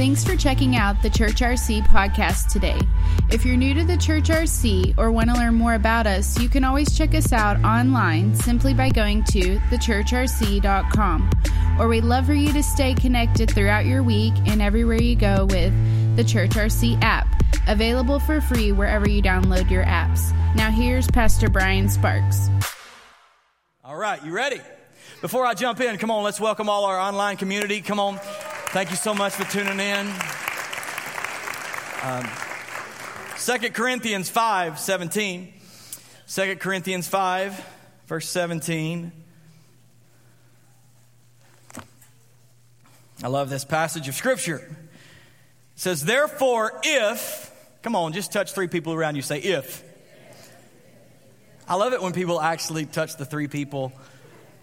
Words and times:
Thanks 0.00 0.24
for 0.24 0.34
checking 0.34 0.76
out 0.76 1.02
the 1.02 1.10
Church 1.10 1.42
RC 1.42 1.86
podcast 1.88 2.50
today. 2.50 2.80
If 3.30 3.44
you're 3.44 3.58
new 3.58 3.74
to 3.74 3.84
the 3.84 3.98
Church 3.98 4.28
RC 4.30 4.94
or 4.96 5.12
want 5.12 5.28
to 5.28 5.36
learn 5.36 5.56
more 5.56 5.74
about 5.74 6.06
us, 6.06 6.40
you 6.40 6.48
can 6.48 6.64
always 6.64 6.96
check 6.96 7.14
us 7.14 7.34
out 7.34 7.62
online 7.62 8.34
simply 8.34 8.72
by 8.72 8.88
going 8.88 9.24
to 9.24 9.58
thechurchrc.com. 9.58 11.30
Or 11.78 11.86
we'd 11.86 12.04
love 12.04 12.24
for 12.24 12.32
you 12.32 12.50
to 12.50 12.62
stay 12.62 12.94
connected 12.94 13.50
throughout 13.50 13.84
your 13.84 14.02
week 14.02 14.32
and 14.46 14.62
everywhere 14.62 15.02
you 15.02 15.16
go 15.16 15.44
with 15.44 16.16
the 16.16 16.24
Church 16.24 16.52
RC 16.52 16.98
app, 17.02 17.26
available 17.68 18.20
for 18.20 18.40
free 18.40 18.72
wherever 18.72 19.06
you 19.06 19.20
download 19.20 19.70
your 19.70 19.84
apps. 19.84 20.34
Now, 20.56 20.70
here's 20.70 21.08
Pastor 21.08 21.50
Brian 21.50 21.90
Sparks. 21.90 22.48
All 23.84 23.98
right, 23.98 24.24
you 24.24 24.32
ready? 24.32 24.62
Before 25.20 25.44
I 25.44 25.52
jump 25.52 25.78
in, 25.80 25.98
come 25.98 26.10
on, 26.10 26.24
let's 26.24 26.40
welcome 26.40 26.70
all 26.70 26.86
our 26.86 26.98
online 26.98 27.36
community. 27.36 27.82
Come 27.82 28.00
on. 28.00 28.18
Thank 28.72 28.90
you 28.90 28.96
so 28.96 29.12
much 29.12 29.32
for 29.32 29.42
tuning 29.50 29.80
in. 29.80 30.06
Um, 32.04 32.24
2 33.36 33.70
Corinthians 33.70 34.30
5 34.30 34.78
17. 34.78 35.52
2 36.28 36.54
Corinthians 36.54 37.08
5, 37.08 37.66
verse 38.06 38.28
17. 38.28 39.10
I 43.24 43.26
love 43.26 43.50
this 43.50 43.64
passage 43.64 44.06
of 44.06 44.14
Scripture. 44.14 44.58
It 44.58 44.64
says, 45.74 46.04
Therefore, 46.04 46.80
if, 46.84 47.52
come 47.82 47.96
on, 47.96 48.12
just 48.12 48.32
touch 48.32 48.52
three 48.52 48.68
people 48.68 48.92
around 48.92 49.16
you, 49.16 49.22
say, 49.22 49.40
if. 49.40 49.82
I 51.66 51.74
love 51.74 51.92
it 51.92 52.00
when 52.00 52.12
people 52.12 52.40
actually 52.40 52.86
touch 52.86 53.16
the 53.16 53.24
three 53.24 53.48
people. 53.48 53.92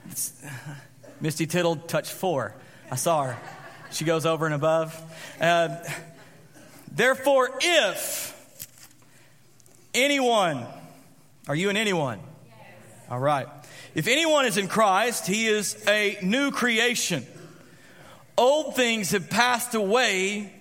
It's, 0.09 0.31
Misty 1.19 1.45
Tittle 1.45 1.75
touched 1.75 2.13
four. 2.13 2.55
I 2.89 2.95
saw 2.95 3.23
her. 3.23 3.56
She 3.91 4.05
goes 4.05 4.25
over 4.25 4.45
and 4.45 4.53
above. 4.53 5.01
Uh, 5.39 5.77
Therefore, 6.97 7.51
if 7.61 8.33
anyone, 9.93 10.65
are 11.47 11.55
you 11.55 11.69
an 11.69 11.77
anyone? 11.77 12.19
Yes. 12.47 12.55
All 13.11 13.19
right. 13.19 13.47
If 13.93 14.07
anyone 14.07 14.45
is 14.45 14.57
in 14.57 14.67
Christ, 14.67 15.27
he 15.27 15.45
is 15.45 15.77
a 15.87 16.17
new 16.23 16.49
creation. 16.49 17.23
Old 18.35 18.75
things 18.75 19.11
have 19.11 19.29
passed 19.29 19.75
away. 19.75 20.51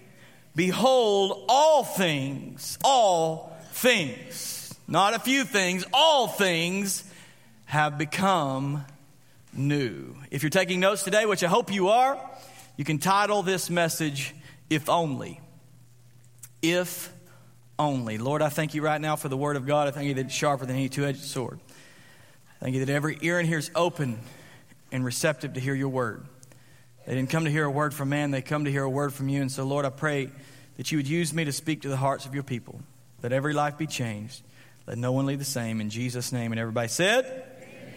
Behold, 0.54 1.46
all 1.48 1.84
things, 1.84 2.78
all 2.84 3.56
things, 3.72 4.74
not 4.86 5.14
a 5.14 5.18
few 5.18 5.44
things, 5.44 5.86
all 5.90 6.28
things 6.28 7.02
have 7.64 7.96
become 7.96 8.84
new. 9.54 10.16
If 10.30 10.42
you're 10.42 10.50
taking 10.50 10.80
notes 10.80 11.02
today, 11.02 11.24
which 11.24 11.42
I 11.42 11.48
hope 11.48 11.72
you 11.72 11.88
are, 11.88 12.18
you 12.76 12.84
can 12.84 12.98
title 12.98 13.42
this 13.42 13.70
message, 13.70 14.34
If 14.68 14.88
Only. 14.88 15.40
If 16.62 17.12
Only. 17.78 18.18
Lord, 18.18 18.42
I 18.42 18.48
thank 18.48 18.74
you 18.74 18.82
right 18.82 19.00
now 19.00 19.16
for 19.16 19.28
the 19.28 19.36
Word 19.36 19.56
of 19.56 19.66
God. 19.66 19.88
I 19.88 19.90
thank 19.92 20.08
you 20.08 20.14
that 20.14 20.26
it's 20.26 20.34
sharper 20.34 20.66
than 20.66 20.76
any 20.76 20.88
two 20.88 21.04
edged 21.04 21.24
sword. 21.24 21.58
I 22.60 22.64
thank 22.64 22.74
you 22.74 22.84
that 22.84 22.92
every 22.92 23.18
ear 23.22 23.40
in 23.40 23.46
here 23.46 23.58
is 23.58 23.70
open 23.74 24.18
and 24.92 25.04
receptive 25.04 25.54
to 25.54 25.60
hear 25.60 25.74
your 25.74 25.88
Word. 25.88 26.26
They 27.06 27.14
didn't 27.14 27.30
come 27.30 27.44
to 27.44 27.50
hear 27.50 27.64
a 27.64 27.70
word 27.70 27.94
from 27.94 28.08
man, 28.08 28.32
they 28.32 28.42
come 28.42 28.64
to 28.64 28.70
hear 28.70 28.82
a 28.82 28.90
word 28.90 29.14
from 29.14 29.28
you. 29.28 29.40
And 29.40 29.50
so, 29.50 29.64
Lord, 29.64 29.84
I 29.84 29.90
pray 29.90 30.28
that 30.76 30.90
you 30.90 30.98
would 30.98 31.08
use 31.08 31.32
me 31.32 31.44
to 31.44 31.52
speak 31.52 31.82
to 31.82 31.88
the 31.88 31.96
hearts 31.96 32.26
of 32.26 32.34
your 32.34 32.42
people. 32.42 32.80
Let 33.22 33.32
every 33.32 33.54
life 33.54 33.78
be 33.78 33.86
changed. 33.86 34.42
Let 34.86 34.98
no 34.98 35.12
one 35.12 35.24
leave 35.24 35.38
the 35.38 35.44
same. 35.44 35.80
In 35.80 35.88
Jesus' 35.88 36.32
name. 36.32 36.52
And 36.52 36.60
everybody 36.60 36.88
said, 36.88 37.24
Amen. 37.24 37.94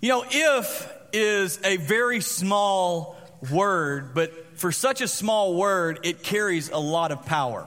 You 0.00 0.08
know, 0.08 0.24
if 0.28 0.90
is 1.12 1.60
a 1.64 1.76
very 1.76 2.20
small 2.20 3.16
word, 3.50 4.14
but 4.14 4.58
for 4.58 4.72
such 4.72 5.00
a 5.00 5.08
small 5.08 5.54
word, 5.54 6.00
it 6.02 6.22
carries 6.22 6.70
a 6.70 6.78
lot 6.78 7.12
of 7.12 7.24
power. 7.26 7.66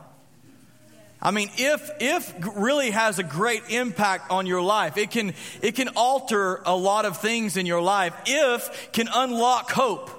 I 1.21 1.31
mean, 1.31 1.49
if 1.57 1.89
if 1.99 2.33
really 2.55 2.91
has 2.91 3.17
a 3.17 3.23
great 3.23 3.63
impact 3.69 4.29
on 4.29 4.45
your 4.45 4.61
life, 4.61 4.97
it 4.97 5.09
can 5.09 5.33
it 5.61 5.75
can 5.75 5.89
alter 5.95 6.61
a 6.65 6.75
lot 6.75 7.05
of 7.05 7.17
things 7.17 7.57
in 7.57 7.65
your 7.65 7.81
life. 7.81 8.13
If 8.27 8.91
can 8.91 9.09
unlock 9.11 9.71
hope. 9.71 10.11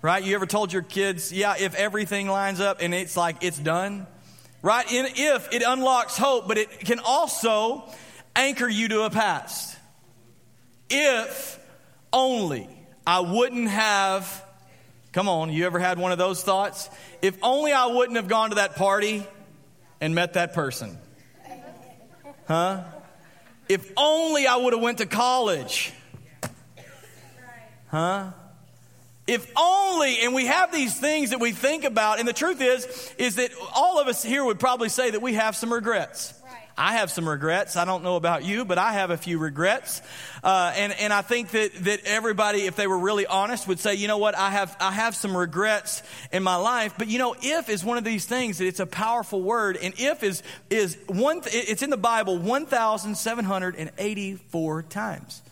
Right? 0.00 0.22
You 0.22 0.36
ever 0.36 0.46
told 0.46 0.72
your 0.72 0.82
kids, 0.82 1.32
yeah, 1.32 1.56
if 1.58 1.74
everything 1.74 2.28
lines 2.28 2.60
up 2.60 2.78
and 2.80 2.94
it's 2.94 3.16
like 3.16 3.42
it's 3.42 3.58
done? 3.58 4.06
Right? 4.62 4.90
In 4.90 5.06
if 5.14 5.52
it 5.52 5.62
unlocks 5.66 6.16
hope, 6.16 6.46
but 6.46 6.56
it 6.56 6.70
can 6.80 7.00
also 7.00 7.84
anchor 8.34 8.68
you 8.68 8.88
to 8.88 9.02
a 9.02 9.10
past. 9.10 9.76
If 10.88 11.58
only 12.12 12.68
I 13.08 13.20
wouldn't 13.20 13.68
have, 13.68 14.44
come 15.12 15.30
on, 15.30 15.50
you 15.50 15.64
ever 15.64 15.78
had 15.78 15.98
one 15.98 16.12
of 16.12 16.18
those 16.18 16.42
thoughts? 16.42 16.90
If 17.22 17.38
only 17.42 17.72
I 17.72 17.86
wouldn't 17.86 18.16
have 18.16 18.28
gone 18.28 18.50
to 18.50 18.56
that 18.56 18.76
party 18.76 19.26
and 19.98 20.14
met 20.14 20.34
that 20.34 20.52
person. 20.52 20.98
Huh? 22.46 22.82
If 23.66 23.90
only 23.96 24.46
I 24.46 24.56
would 24.56 24.74
have 24.74 24.82
went 24.82 24.98
to 24.98 25.06
college. 25.06 25.90
Huh? 27.86 28.32
If 29.26 29.50
only, 29.56 30.20
and 30.20 30.34
we 30.34 30.44
have 30.44 30.70
these 30.70 31.00
things 31.00 31.30
that 31.30 31.40
we 31.40 31.52
think 31.52 31.84
about, 31.84 32.18
and 32.18 32.28
the 32.28 32.34
truth 32.34 32.60
is, 32.60 33.14
is 33.16 33.36
that 33.36 33.52
all 33.74 33.98
of 33.98 34.08
us 34.08 34.22
here 34.22 34.44
would 34.44 34.60
probably 34.60 34.90
say 34.90 35.12
that 35.12 35.22
we 35.22 35.32
have 35.32 35.56
some 35.56 35.72
regrets. 35.72 36.37
I 36.78 36.94
have 36.94 37.10
some 37.10 37.28
regrets. 37.28 37.76
I 37.76 37.84
don't 37.84 38.04
know 38.04 38.14
about 38.14 38.44
you, 38.44 38.64
but 38.64 38.78
I 38.78 38.92
have 38.92 39.10
a 39.10 39.16
few 39.16 39.38
regrets. 39.38 40.00
Uh, 40.44 40.72
and, 40.76 40.92
and 40.92 41.12
I 41.12 41.22
think 41.22 41.50
that, 41.50 41.74
that 41.84 42.04
everybody, 42.04 42.66
if 42.66 42.76
they 42.76 42.86
were 42.86 43.00
really 43.00 43.26
honest, 43.26 43.66
would 43.66 43.80
say, 43.80 43.96
you 43.96 44.06
know 44.06 44.18
what, 44.18 44.36
I 44.36 44.50
have, 44.50 44.76
I 44.78 44.92
have 44.92 45.16
some 45.16 45.36
regrets 45.36 46.04
in 46.32 46.44
my 46.44 46.54
life. 46.54 46.94
But 46.96 47.08
you 47.08 47.18
know, 47.18 47.34
if 47.42 47.68
is 47.68 47.84
one 47.84 47.98
of 47.98 48.04
these 48.04 48.26
things 48.26 48.58
that 48.58 48.66
it's 48.66 48.78
a 48.78 48.86
powerful 48.86 49.42
word. 49.42 49.76
And 49.76 49.92
if 49.98 50.22
is, 50.22 50.44
is 50.70 50.96
one, 51.08 51.40
it's 51.46 51.82
in 51.82 51.90
the 51.90 51.96
Bible 51.96 52.38
1,784 52.38 54.82
times. 54.84 55.42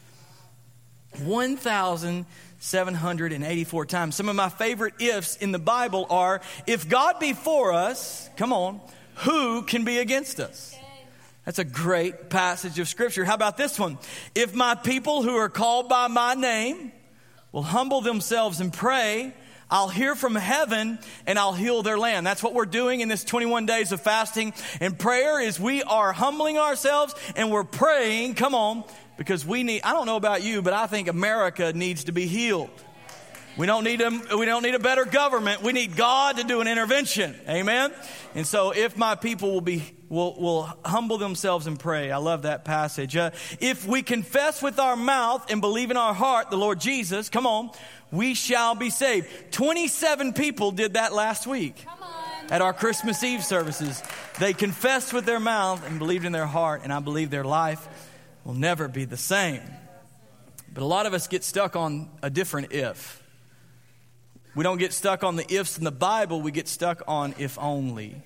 1,784 1.18 3.86
times. 3.86 4.14
Some 4.14 4.28
of 4.28 4.36
my 4.36 4.48
favorite 4.48 4.94
ifs 5.00 5.34
in 5.36 5.50
the 5.50 5.58
Bible 5.58 6.06
are 6.08 6.40
if 6.68 6.88
God 6.88 7.18
be 7.18 7.32
for 7.32 7.72
us, 7.72 8.30
come 8.36 8.52
on, 8.52 8.80
who 9.16 9.62
can 9.62 9.84
be 9.84 9.98
against 9.98 10.38
us? 10.38 10.76
That's 11.46 11.60
a 11.60 11.64
great 11.64 12.28
passage 12.28 12.80
of 12.80 12.88
scripture. 12.88 13.24
How 13.24 13.34
about 13.34 13.56
this 13.56 13.78
one? 13.78 13.98
If 14.34 14.52
my 14.52 14.74
people 14.74 15.22
who 15.22 15.36
are 15.36 15.48
called 15.48 15.88
by 15.88 16.08
my 16.08 16.34
name 16.34 16.90
will 17.52 17.62
humble 17.62 18.00
themselves 18.00 18.60
and 18.60 18.72
pray, 18.72 19.32
I'll 19.70 19.88
hear 19.88 20.16
from 20.16 20.34
heaven 20.34 20.98
and 21.24 21.38
I'll 21.38 21.52
heal 21.52 21.84
their 21.84 21.98
land. 21.98 22.26
That's 22.26 22.42
what 22.42 22.52
we're 22.52 22.66
doing 22.66 23.00
in 23.00 23.08
this 23.08 23.22
21 23.22 23.64
days 23.64 23.92
of 23.92 24.00
fasting 24.00 24.54
and 24.80 24.98
prayer 24.98 25.40
is 25.40 25.58
we 25.60 25.84
are 25.84 26.12
humbling 26.12 26.58
ourselves 26.58 27.14
and 27.36 27.52
we're 27.52 27.64
praying, 27.64 28.34
come 28.34 28.56
on, 28.56 28.82
because 29.16 29.46
we 29.46 29.62
need 29.62 29.82
I 29.84 29.92
don't 29.92 30.06
know 30.06 30.16
about 30.16 30.42
you, 30.42 30.62
but 30.62 30.72
I 30.72 30.88
think 30.88 31.06
America 31.06 31.72
needs 31.72 32.04
to 32.04 32.12
be 32.12 32.26
healed. 32.26 32.70
We 33.56 33.66
don't 33.66 33.84
need 33.84 34.02
a, 34.02 34.10
we 34.36 34.44
don't 34.44 34.62
need 34.62 34.74
a 34.74 34.78
better 34.78 35.06
government. 35.06 35.62
We 35.62 35.72
need 35.72 35.96
God 35.96 36.36
to 36.36 36.44
do 36.44 36.60
an 36.60 36.68
intervention. 36.68 37.34
Amen. 37.48 37.92
And 38.34 38.46
so 38.46 38.72
if 38.72 38.98
my 38.98 39.14
people 39.14 39.52
will 39.52 39.62
be 39.62 39.82
will, 40.08 40.34
will 40.38 40.78
humble 40.84 41.16
themselves 41.18 41.66
and 41.66 41.78
pray. 41.78 42.10
I 42.10 42.18
love 42.18 42.42
that 42.42 42.64
passage. 42.64 43.16
Uh, 43.16 43.30
if 43.60 43.86
we 43.86 44.02
confess 44.02 44.62
with 44.62 44.78
our 44.78 44.94
mouth 44.94 45.50
and 45.50 45.60
believe 45.60 45.90
in 45.90 45.96
our 45.96 46.12
heart 46.12 46.50
the 46.50 46.58
Lord 46.58 46.80
Jesus, 46.80 47.30
come 47.30 47.46
on, 47.46 47.70
we 48.10 48.34
shall 48.34 48.74
be 48.74 48.90
saved. 48.90 49.28
27 49.52 50.34
people 50.34 50.70
did 50.70 50.94
that 50.94 51.14
last 51.14 51.46
week 51.46 51.84
at 52.50 52.60
our 52.60 52.72
Christmas 52.72 53.22
Eve 53.24 53.42
services. 53.42 54.02
They 54.38 54.52
confessed 54.52 55.12
with 55.12 55.24
their 55.24 55.40
mouth 55.40 55.86
and 55.86 55.98
believed 55.98 56.24
in 56.24 56.32
their 56.32 56.46
heart, 56.46 56.82
and 56.84 56.92
I 56.92 57.00
believe 57.00 57.30
their 57.30 57.44
life 57.44 57.88
will 58.44 58.54
never 58.54 58.86
be 58.86 59.06
the 59.06 59.16
same. 59.16 59.62
But 60.72 60.82
a 60.82 60.86
lot 60.86 61.06
of 61.06 61.14
us 61.14 61.26
get 61.26 61.42
stuck 61.42 61.74
on 61.74 62.10
a 62.22 62.28
different 62.28 62.72
if. 62.72 63.22
We 64.56 64.62
don't 64.62 64.78
get 64.78 64.94
stuck 64.94 65.22
on 65.22 65.36
the 65.36 65.44
ifs 65.52 65.76
in 65.76 65.84
the 65.84 65.92
Bible, 65.92 66.40
we 66.40 66.50
get 66.50 66.66
stuck 66.66 67.02
on 67.06 67.34
if 67.38 67.58
only. 67.58 68.22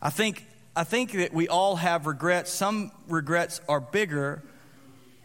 I 0.00 0.08
think, 0.08 0.46
I 0.74 0.84
think 0.84 1.12
that 1.12 1.34
we 1.34 1.46
all 1.46 1.76
have 1.76 2.06
regrets. 2.06 2.50
Some 2.50 2.90
regrets 3.06 3.60
are 3.68 3.80
bigger, 3.80 4.42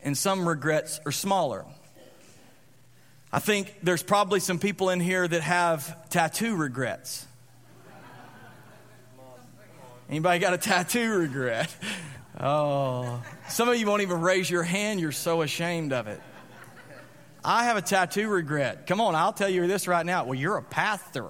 and 0.04 0.18
some 0.18 0.46
regrets 0.46 1.00
are 1.06 1.14
smaller. 1.14 1.66
I 3.32 3.40
think 3.40 3.74
there's 3.82 4.04
probably 4.04 4.42
some 4.42 4.60
people 4.60 4.90
in 4.90 5.00
here 5.00 5.26
that 5.26 5.42
have 5.42 6.10
tattoo 6.10 6.58
regrets. 6.58 7.26
Anybody 10.10 10.40
got 10.40 10.54
a 10.54 10.58
tattoo 10.58 11.20
regret? 11.20 11.74
Oh, 12.38 13.24
some 13.48 13.70
of 13.70 13.78
you 13.78 13.86
won't 13.86 14.02
even 14.02 14.20
raise 14.20 14.50
your 14.50 14.64
hand. 14.64 15.00
You're 15.00 15.14
so 15.14 15.42
ashamed 15.42 15.94
of 15.94 16.08
it. 16.08 16.20
I 17.44 17.66
have 17.66 17.78
a 17.78 17.82
tattoo 17.82 18.28
regret. 18.28 18.86
Come 18.86 19.00
on, 19.00 19.16
I'll 19.16 19.34
tell 19.34 19.50
you 19.50 19.66
this 19.68 19.88
right 19.88 20.06
now. 20.06 20.26
Well, 20.26 20.36
you're 20.36 20.58
a 20.58 20.64
pastor. 20.64 21.30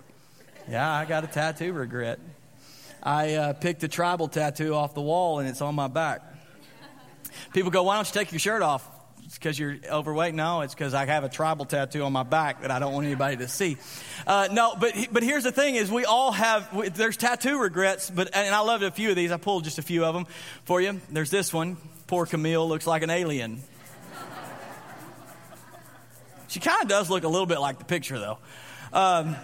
Yeah, 0.67 0.91
I 0.91 1.05
got 1.05 1.23
a 1.23 1.27
tattoo 1.27 1.73
regret. 1.73 2.19
I 3.01 3.35
uh, 3.35 3.53
picked 3.53 3.83
a 3.83 3.87
tribal 3.87 4.27
tattoo 4.27 4.73
off 4.73 4.93
the 4.93 5.01
wall 5.01 5.39
and 5.39 5.47
it's 5.47 5.61
on 5.61 5.75
my 5.75 5.87
back. 5.87 6.21
People 7.53 7.71
go, 7.71 7.83
Why 7.83 7.95
don't 7.95 8.07
you 8.07 8.13
take 8.13 8.31
your 8.31 8.39
shirt 8.39 8.61
off? 8.61 8.87
It's 9.25 9.37
because 9.37 9.59
you're 9.59 9.77
overweight. 9.87 10.33
No, 10.33 10.61
it's 10.61 10.73
because 10.73 10.95
I 10.95 11.05
have 11.05 11.23
a 11.23 11.29
tribal 11.29 11.65
tattoo 11.65 12.01
on 12.01 12.11
my 12.11 12.23
back 12.23 12.63
that 12.63 12.71
I 12.71 12.79
don't 12.79 12.93
want 12.93 13.05
anybody 13.05 13.37
to 13.37 13.47
see. 13.47 13.77
Uh, 14.25 14.47
no, 14.51 14.75
but 14.79 14.93
but 15.11 15.21
here's 15.21 15.43
the 15.43 15.51
thing: 15.51 15.75
is 15.75 15.91
we 15.91 16.03
all 16.03 16.31
have 16.31 16.95
there's 16.95 17.15
tattoo 17.15 17.59
regrets, 17.59 18.09
but 18.09 18.35
and 18.35 18.55
I 18.55 18.61
love 18.61 18.81
a 18.81 18.89
few 18.89 19.11
of 19.11 19.15
these. 19.15 19.31
I 19.31 19.37
pulled 19.37 19.65
just 19.65 19.77
a 19.77 19.83
few 19.83 20.03
of 20.03 20.15
them 20.15 20.25
for 20.63 20.81
you. 20.81 20.99
There's 21.11 21.29
this 21.29 21.53
one. 21.53 21.77
Poor 22.07 22.25
Camille 22.25 22.67
looks 22.67 22.87
like 22.87 23.03
an 23.03 23.11
alien. 23.11 23.61
She 26.49 26.59
kind 26.59 26.81
of 26.81 26.87
does 26.87 27.09
look 27.11 27.23
a 27.23 27.27
little 27.27 27.45
bit 27.45 27.59
like 27.59 27.77
the 27.77 27.85
picture, 27.85 28.17
though. 28.17 28.39
Um, 28.91 29.35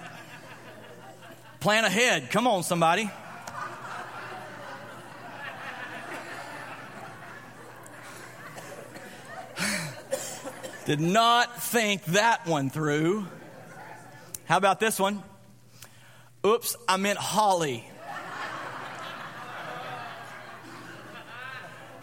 plan 1.60 1.86
ahead. 1.86 2.32
Come 2.32 2.48
on, 2.48 2.64
somebody. 2.64 3.12
Did 10.86 11.00
not 11.00 11.62
think 11.62 12.04
that 12.06 12.48
one 12.48 12.72
through. 12.72 13.28
How 14.46 14.58
about 14.58 14.80
this 14.80 15.00
one? 15.00 15.22
Oops, 16.44 16.76
I 16.88 16.98
meant 16.98 17.20
Holly. 17.20 17.88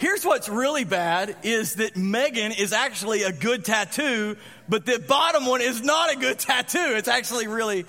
Here's 0.02 0.24
what's 0.24 0.48
really 0.48 0.82
bad 0.82 1.36
is 1.44 1.76
that 1.76 1.96
Megan 1.96 2.50
is 2.50 2.72
actually 2.72 3.22
a 3.22 3.30
good 3.30 3.64
tattoo, 3.64 4.36
but 4.68 4.84
the 4.84 4.98
bottom 4.98 5.46
one 5.46 5.60
is 5.60 5.80
not 5.80 6.12
a 6.12 6.16
good 6.16 6.38
tattoo. 6.40 6.94
It's 6.96 7.06
actually 7.06 7.46
really 7.46 7.86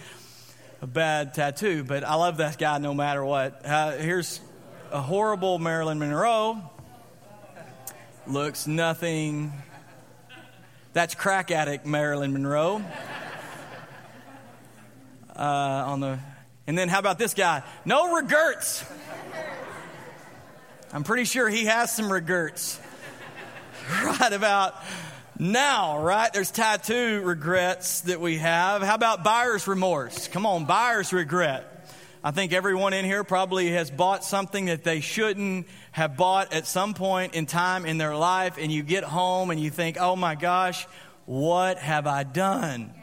a 0.83 0.85
bad 0.85 1.33
tattoo, 1.33 1.83
but 1.83 2.03
I 2.03 2.13
love 2.13 2.37
that 2.37 2.59
guy 2.59 2.77
no 2.77 2.93
matter 2.93 3.25
what. 3.25 3.65
Uh, 3.65 3.93
here's 3.93 4.41
a 4.91 5.01
horrible 5.01 5.57
Marilyn 5.57 5.97
Monroe. 5.97 6.61
Looks 8.27 8.67
nothing. 8.67 9.51
That's 10.93 11.15
crack 11.15 11.49
addict 11.49 11.83
Marilyn 11.83 12.31
Monroe. 12.31 12.83
Uh, 15.35 15.41
on 15.41 15.99
the, 15.99 16.19
and 16.67 16.77
then 16.77 16.89
how 16.89 16.99
about 16.99 17.17
this 17.17 17.33
guy? 17.33 17.63
No 17.85 18.13
regrets. 18.13 18.85
I'm 20.93 21.03
pretty 21.03 21.23
sure 21.23 21.49
he 21.49 21.65
has 21.65 21.91
some 21.91 22.13
regrets. 22.13 22.79
right 24.03 24.31
about 24.31 24.75
now, 25.39 26.03
right? 26.03 26.31
There's 26.31 26.51
tattoo 26.51 27.19
regrets 27.23 28.01
that 28.01 28.21
we 28.21 28.37
have. 28.37 28.83
How 28.83 28.93
about 28.93 29.23
buyer's 29.23 29.67
remorse? 29.67 30.27
Come 30.27 30.45
on, 30.45 30.65
buyer's 30.65 31.11
regret. 31.11 31.89
I 32.23 32.29
think 32.29 32.53
everyone 32.53 32.93
in 32.93 33.05
here 33.05 33.23
probably 33.23 33.71
has 33.71 33.89
bought 33.89 34.23
something 34.23 34.65
that 34.65 34.83
they 34.83 34.99
shouldn't 34.99 35.65
have 35.93 36.15
bought 36.15 36.53
at 36.53 36.67
some 36.67 36.93
point 36.93 37.33
in 37.33 37.47
time 37.47 37.87
in 37.87 37.97
their 37.97 38.15
life, 38.15 38.59
and 38.59 38.71
you 38.71 38.83
get 38.83 39.03
home 39.03 39.49
and 39.49 39.59
you 39.59 39.71
think, 39.71 39.97
oh 39.99 40.15
my 40.15 40.35
gosh, 40.35 40.85
what 41.25 41.79
have 41.79 42.05
I 42.05 42.21
done? 42.21 42.93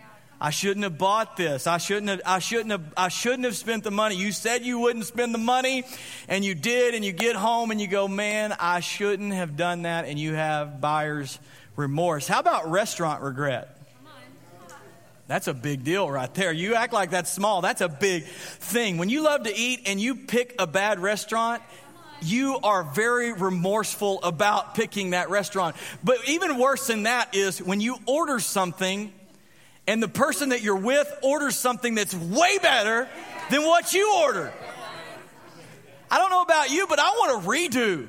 I 0.40 0.50
shouldn't 0.50 0.84
have 0.84 0.96
bought 0.96 1.36
this. 1.36 1.66
I 1.66 1.76
shouldn't 1.76 2.08
have, 2.08 2.22
I 2.24 2.38
shouldn't 2.38 2.70
have, 2.70 2.94
I 2.96 3.08
shouldn't 3.08 3.44
have 3.44 3.56
spent 3.56 3.84
the 3.84 3.90
money. 3.90 4.16
You 4.16 4.32
said 4.32 4.64
you 4.64 4.78
wouldn't 4.78 5.04
spend 5.04 5.34
the 5.34 5.38
money 5.38 5.84
and 6.28 6.42
you 6.42 6.54
did 6.54 6.94
and 6.94 7.04
you 7.04 7.12
get 7.12 7.36
home 7.36 7.70
and 7.70 7.78
you 7.80 7.86
go, 7.86 8.08
man, 8.08 8.54
I 8.58 8.80
shouldn't 8.80 9.34
have 9.34 9.58
done 9.58 9.82
that 9.82 10.06
and 10.06 10.18
you 10.18 10.32
have 10.32 10.80
buyer's 10.80 11.38
remorse. 11.76 12.26
How 12.26 12.40
about 12.40 12.70
restaurant 12.70 13.22
regret? 13.22 13.76
That's 15.26 15.46
a 15.46 15.54
big 15.54 15.84
deal 15.84 16.10
right 16.10 16.32
there. 16.34 16.52
You 16.52 16.74
act 16.74 16.92
like 16.92 17.10
that's 17.10 17.30
small. 17.30 17.60
That's 17.60 17.82
a 17.82 17.88
big 17.88 18.24
thing. 18.24 18.96
When 18.98 19.10
you 19.10 19.22
love 19.22 19.44
to 19.44 19.54
eat 19.54 19.82
and 19.86 20.00
you 20.00 20.16
pick 20.16 20.56
a 20.58 20.66
bad 20.66 20.98
restaurant, 20.98 21.62
you 22.22 22.58
are 22.62 22.82
very 22.82 23.32
remorseful 23.32 24.20
about 24.22 24.74
picking 24.74 25.10
that 25.10 25.30
restaurant. 25.30 25.76
But 26.02 26.16
even 26.28 26.58
worse 26.58 26.86
than 26.86 27.04
that 27.04 27.34
is 27.34 27.62
when 27.62 27.80
you 27.80 27.98
order 28.06 28.40
something 28.40 29.12
and 29.90 30.00
the 30.00 30.08
person 30.08 30.50
that 30.50 30.62
you're 30.62 30.76
with 30.76 31.12
orders 31.20 31.56
something 31.56 31.96
that's 31.96 32.14
way 32.14 32.58
better 32.58 33.08
than 33.50 33.64
what 33.64 33.92
you 33.92 34.14
ordered. 34.22 34.52
I 36.08 36.18
don't 36.18 36.30
know 36.30 36.42
about 36.42 36.70
you, 36.70 36.86
but 36.86 37.00
I 37.00 37.08
want 37.10 37.42
to 37.42 37.48
redo. 37.48 38.06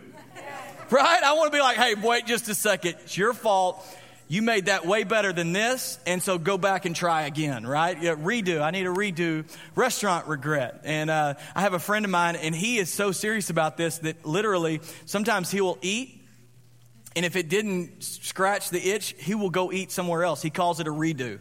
Right? 0.92 1.24
I 1.24 1.33
want 1.33 1.51
to 1.51 1.57
be 1.57 1.60
like, 1.60 1.78
hey, 1.78 1.95
wait 1.95 2.28
just 2.28 2.48
a 2.50 2.54
second. 2.54 2.98
It's 3.01 3.18
your 3.18 3.33
fault. 3.33 3.83
You 4.28 4.44
made 4.44 4.68
that 4.68 4.86
way 4.86 5.06
better 5.06 5.33
than 5.33 5.54
this, 5.54 5.98
and 6.06 6.22
so 6.22 6.38
go 6.38 6.60
back 6.60 6.86
and 6.86 6.95
try 6.95 7.24
again, 7.24 7.66
right? 7.66 8.00
Yeah, 8.00 8.13
redo. 8.13 8.62
I 8.62 8.69
need 8.69 8.86
a 8.86 8.94
redo. 8.94 9.45
Restaurant 9.75 10.27
regret. 10.27 10.81
And 10.84 11.10
uh, 11.10 11.34
I 11.56 11.62
have 11.62 11.74
a 11.74 11.80
friend 11.80 12.06
of 12.06 12.12
mine, 12.12 12.36
and 12.36 12.54
he 12.54 12.77
is 12.77 12.92
so 12.92 13.12
serious 13.12 13.50
about 13.50 13.75
this 13.75 13.98
that 14.00 14.24
literally 14.24 14.81
sometimes 15.07 15.50
he 15.50 15.62
will 15.62 15.80
eat, 15.81 16.24
and 17.16 17.25
if 17.25 17.36
it 17.36 17.50
didn't 17.50 18.04
scratch 18.04 18.69
the 18.69 18.92
itch, 18.92 19.16
he 19.18 19.34
will 19.34 19.50
go 19.50 19.72
eat 19.72 19.92
somewhere 19.92 20.24
else. 20.24 20.44
He 20.44 20.51
calls 20.51 20.80
it 20.80 20.88
a 20.88 20.94
redo. 20.94 21.39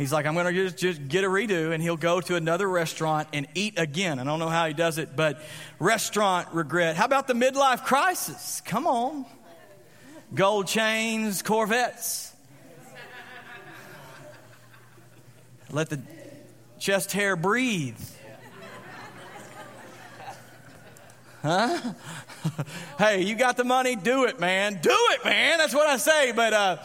He's 0.00 0.14
like, 0.14 0.24
I'm 0.24 0.32
going 0.32 0.46
to 0.46 0.52
just, 0.54 0.78
just 0.78 1.08
get 1.08 1.24
a 1.24 1.26
redo, 1.26 1.74
and 1.74 1.82
he'll 1.82 1.94
go 1.94 2.22
to 2.22 2.34
another 2.34 2.66
restaurant 2.66 3.28
and 3.34 3.46
eat 3.54 3.74
again. 3.78 4.18
I 4.18 4.24
don't 4.24 4.38
know 4.38 4.48
how 4.48 4.66
he 4.66 4.72
does 4.72 4.96
it, 4.96 5.14
but 5.14 5.42
restaurant 5.78 6.48
regret. 6.54 6.96
How 6.96 7.04
about 7.04 7.28
the 7.28 7.34
midlife 7.34 7.84
crisis? 7.84 8.62
Come 8.64 8.86
on. 8.86 9.26
Gold 10.34 10.68
chains, 10.68 11.42
Corvettes. 11.42 12.34
Let 15.70 15.90
the 15.90 16.00
chest 16.78 17.12
hair 17.12 17.36
breathe. 17.36 18.00
Huh? 21.42 21.92
hey, 22.98 23.20
you 23.20 23.34
got 23.34 23.58
the 23.58 23.64
money? 23.64 23.96
Do 23.96 24.24
it, 24.24 24.40
man. 24.40 24.78
Do 24.80 24.96
it, 25.10 25.26
man. 25.26 25.58
That's 25.58 25.74
what 25.74 25.90
I 25.90 25.98
say. 25.98 26.32
But, 26.32 26.54
uh, 26.54 26.76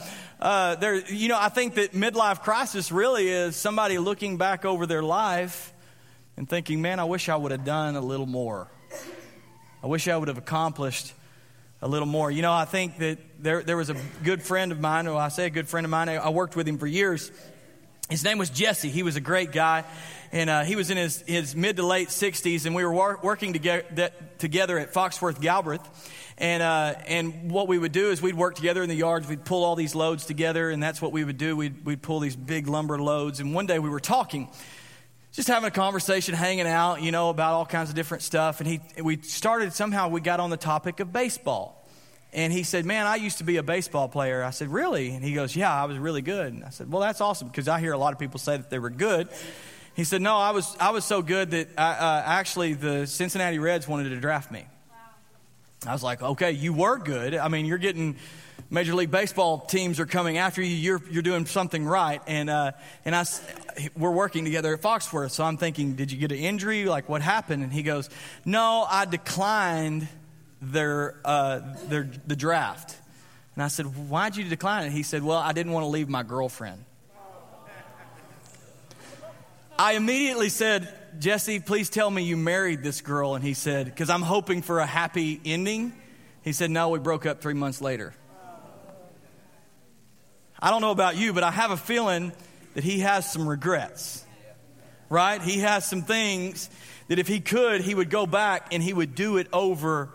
uh, 0.45 0.75
there, 0.75 0.95
you 1.11 1.27
know, 1.27 1.39
I 1.39 1.49
think 1.49 1.73
that 1.73 1.93
midlife 1.93 2.43
crisis 2.43 2.91
really 2.91 3.27
is 3.27 3.55
somebody 3.55 3.97
looking 3.97 4.37
back 4.37 4.63
over 4.63 4.85
their 4.85 5.01
life 5.01 5.73
and 6.37 6.47
thinking, 6.47 6.83
man, 6.83 6.99
I 6.99 7.05
wish 7.05 7.29
I 7.29 7.35
would 7.35 7.51
have 7.51 7.65
done 7.65 7.95
a 7.95 7.99
little 7.99 8.27
more. 8.27 8.67
I 9.81 9.87
wish 9.87 10.07
I 10.07 10.15
would 10.15 10.27
have 10.27 10.37
accomplished 10.37 11.13
a 11.81 11.87
little 11.87 12.05
more. 12.05 12.29
You 12.29 12.43
know, 12.43 12.53
I 12.53 12.65
think 12.65 12.99
that 12.99 13.17
there, 13.39 13.63
there 13.63 13.75
was 13.75 13.89
a 13.89 13.95
good 14.23 14.43
friend 14.43 14.71
of 14.71 14.79
mine, 14.79 15.07
or 15.07 15.19
I 15.19 15.29
say 15.29 15.47
a 15.47 15.49
good 15.49 15.67
friend 15.67 15.83
of 15.83 15.89
mine, 15.89 16.09
I 16.09 16.29
worked 16.29 16.55
with 16.55 16.67
him 16.67 16.77
for 16.77 16.85
years. 16.85 17.31
His 18.11 18.23
name 18.23 18.37
was 18.37 18.51
Jesse. 18.51 18.89
He 18.89 19.01
was 19.01 19.15
a 19.15 19.21
great 19.21 19.51
guy. 19.51 19.83
And 20.35 20.49
uh, 20.49 20.63
he 20.65 20.75
was 20.75 20.89
in 20.89 20.97
his, 20.97 21.21
his 21.21 21.55
mid 21.55 21.77
to 21.77 21.85
late 21.85 22.09
60s, 22.09 22.65
and 22.65 22.75
we 22.75 22.83
were 22.83 22.91
war- 22.91 23.19
working 23.23 23.53
together, 23.53 24.11
together 24.37 24.77
at 24.77 24.91
Foxworth 24.91 25.39
Galbraith. 25.39 25.79
And, 26.37 26.61
uh, 26.61 26.95
and 27.07 27.49
what 27.49 27.69
we 27.69 27.77
would 27.77 27.93
do 27.93 28.11
is 28.11 28.21
we'd 28.21 28.35
work 28.35 28.55
together 28.55 28.83
in 28.83 28.89
the 28.89 28.95
yards. 28.95 29.29
We'd 29.29 29.45
pull 29.45 29.63
all 29.63 29.77
these 29.77 29.95
loads 29.95 30.25
together, 30.25 30.69
and 30.71 30.83
that's 30.83 31.01
what 31.01 31.13
we 31.13 31.23
would 31.23 31.37
do. 31.37 31.55
We'd, 31.55 31.85
we'd 31.85 32.01
pull 32.01 32.19
these 32.19 32.35
big 32.35 32.67
lumber 32.67 33.01
loads. 33.01 33.39
And 33.39 33.53
one 33.53 33.65
day 33.65 33.79
we 33.79 33.89
were 33.89 34.01
talking, 34.01 34.49
just 35.31 35.47
having 35.47 35.69
a 35.69 35.71
conversation, 35.71 36.35
hanging 36.35 36.67
out, 36.67 37.01
you 37.01 37.13
know, 37.13 37.29
about 37.29 37.53
all 37.53 37.65
kinds 37.65 37.87
of 37.87 37.95
different 37.95 38.21
stuff. 38.21 38.59
And 38.59 38.67
he, 38.67 38.81
we 39.01 39.21
started, 39.21 39.71
somehow 39.71 40.09
we 40.09 40.19
got 40.19 40.41
on 40.41 40.49
the 40.49 40.57
topic 40.57 40.99
of 40.99 41.13
baseball. 41.13 41.87
And 42.33 42.51
he 42.51 42.63
said, 42.63 42.83
Man, 42.83 43.07
I 43.07 43.15
used 43.15 43.37
to 43.37 43.45
be 43.45 43.55
a 43.55 43.63
baseball 43.63 44.09
player. 44.09 44.43
I 44.43 44.49
said, 44.49 44.67
Really? 44.67 45.11
And 45.11 45.23
he 45.23 45.33
goes, 45.33 45.55
Yeah, 45.55 45.73
I 45.73 45.85
was 45.85 45.97
really 45.97 46.21
good. 46.21 46.51
And 46.51 46.65
I 46.65 46.71
said, 46.71 46.91
Well, 46.91 47.01
that's 47.01 47.21
awesome 47.21 47.47
because 47.47 47.69
I 47.69 47.79
hear 47.79 47.93
a 47.93 47.97
lot 47.97 48.11
of 48.11 48.19
people 48.19 48.37
say 48.37 48.57
that 48.57 48.69
they 48.69 48.79
were 48.79 48.89
good. 48.89 49.29
He 49.95 50.03
said, 50.03 50.21
No, 50.21 50.37
I 50.37 50.51
was, 50.51 50.75
I 50.79 50.91
was 50.91 51.05
so 51.05 51.21
good 51.21 51.51
that 51.51 51.69
I, 51.77 51.91
uh, 51.91 52.23
actually 52.25 52.73
the 52.73 53.07
Cincinnati 53.07 53.59
Reds 53.59 53.87
wanted 53.87 54.09
to 54.09 54.19
draft 54.19 54.51
me. 54.51 54.65
I 55.87 55.93
was 55.93 56.03
like, 56.03 56.21
okay, 56.21 56.51
you 56.51 56.73
were 56.73 56.97
good. 56.97 57.35
I 57.35 57.47
mean, 57.47 57.65
you're 57.65 57.77
getting 57.77 58.15
Major 58.71 58.95
League 58.95 59.11
Baseball 59.11 59.59
teams 59.59 59.99
are 59.99 60.07
coming 60.07 60.37
after 60.37 60.61
you. 60.61 60.75
You're, 60.75 61.01
you're 61.11 61.21
doing 61.21 61.45
something 61.45 61.85
right. 61.85 62.21
And, 62.25 62.49
uh, 62.49 62.71
and 63.03 63.15
I, 63.15 63.25
we're 63.95 64.11
working 64.11 64.45
together 64.45 64.73
at 64.73 64.81
Foxworth. 64.81 65.31
So 65.31 65.43
I'm 65.43 65.57
thinking, 65.57 65.93
did 65.93 66.11
you 66.11 66.17
get 66.17 66.31
an 66.31 66.39
injury? 66.39 66.85
Like, 66.85 67.07
what 67.07 67.21
happened? 67.21 67.63
And 67.63 67.71
he 67.71 67.83
goes, 67.83 68.09
no, 68.45 68.85
I 68.89 69.05
declined 69.05 70.07
their, 70.61 71.15
uh, 71.23 71.61
their, 71.87 72.09
the 72.25 72.35
draft. 72.35 72.95
And 73.53 73.63
I 73.63 73.67
said, 73.67 73.85
why'd 74.09 74.35
you 74.35 74.43
decline 74.45 74.87
it? 74.87 74.91
He 74.91 75.03
said, 75.03 75.23
well, 75.23 75.37
I 75.37 75.53
didn't 75.53 75.71
want 75.71 75.83
to 75.83 75.89
leave 75.89 76.09
my 76.09 76.23
girlfriend. 76.23 76.83
I 79.77 79.93
immediately 79.93 80.47
said, 80.47 80.87
Jesse, 81.19 81.59
please 81.59 81.89
tell 81.89 82.09
me 82.09 82.23
you 82.23 82.37
married 82.37 82.81
this 82.81 83.01
girl. 83.01 83.35
And 83.35 83.43
he 83.43 83.53
said, 83.53 83.85
because 83.85 84.09
I'm 84.09 84.21
hoping 84.21 84.61
for 84.61 84.79
a 84.79 84.85
happy 84.85 85.41
ending. 85.43 85.93
He 86.43 86.53
said, 86.53 86.71
no, 86.71 86.89
we 86.89 86.99
broke 86.99 87.25
up 87.25 87.41
three 87.41 87.53
months 87.53 87.81
later. 87.81 88.13
I 90.59 90.71
don't 90.71 90.81
know 90.81 90.91
about 90.91 91.17
you, 91.17 91.33
but 91.33 91.43
I 91.43 91.51
have 91.51 91.71
a 91.71 91.77
feeling 91.77 92.31
that 92.73 92.83
he 92.83 92.99
has 92.99 93.29
some 93.29 93.47
regrets, 93.47 94.23
right? 95.09 95.41
He 95.41 95.59
has 95.59 95.85
some 95.85 96.03
things 96.03 96.69
that 97.09 97.19
if 97.19 97.27
he 97.27 97.41
could, 97.41 97.81
he 97.81 97.93
would 97.93 98.09
go 98.09 98.25
back 98.25 98.73
and 98.73 98.81
he 98.81 98.93
would 98.93 99.13
do 99.13 99.37
it 99.37 99.47
over 99.51 100.09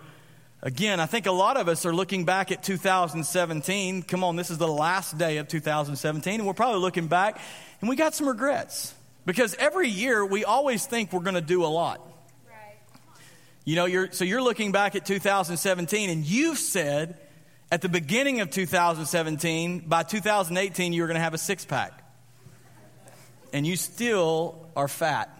again. 0.62 1.00
I 1.00 1.06
think 1.06 1.26
a 1.26 1.32
lot 1.32 1.58
of 1.58 1.68
us 1.68 1.84
are 1.84 1.94
looking 1.94 2.24
back 2.24 2.50
at 2.50 2.62
2017. 2.62 4.02
Come 4.04 4.24
on, 4.24 4.36
this 4.36 4.50
is 4.50 4.56
the 4.56 4.66
last 4.66 5.18
day 5.18 5.36
of 5.36 5.48
2017, 5.48 6.40
and 6.40 6.46
we're 6.46 6.54
probably 6.54 6.80
looking 6.80 7.06
back 7.08 7.38
and 7.80 7.88
we 7.90 7.96
got 7.96 8.14
some 8.14 8.26
regrets. 8.26 8.94
Because 9.26 9.54
every 9.54 9.88
year 9.88 10.24
we 10.24 10.44
always 10.44 10.86
think 10.86 11.12
we're 11.12 11.20
going 11.20 11.34
to 11.34 11.40
do 11.40 11.64
a 11.64 11.68
lot. 11.68 12.00
Right. 12.48 12.76
You 13.64 13.76
know, 13.76 13.84
you're, 13.84 14.10
so 14.12 14.24
you're 14.24 14.42
looking 14.42 14.72
back 14.72 14.96
at 14.96 15.04
2017 15.04 16.10
and 16.10 16.24
you've 16.24 16.58
said, 16.58 17.18
At 17.70 17.82
the 17.82 17.88
beginning 17.88 18.40
of 18.40 18.50
2017, 18.50 19.80
by 19.80 20.02
2018, 20.02 20.92
you 20.92 21.02
were 21.02 21.08
going 21.08 21.16
to 21.16 21.22
have 21.22 21.34
a 21.34 21.38
six 21.38 21.64
pack. 21.64 22.04
And 23.52 23.66
you 23.66 23.76
still 23.76 24.66
are 24.76 24.88
fat. 24.88 25.36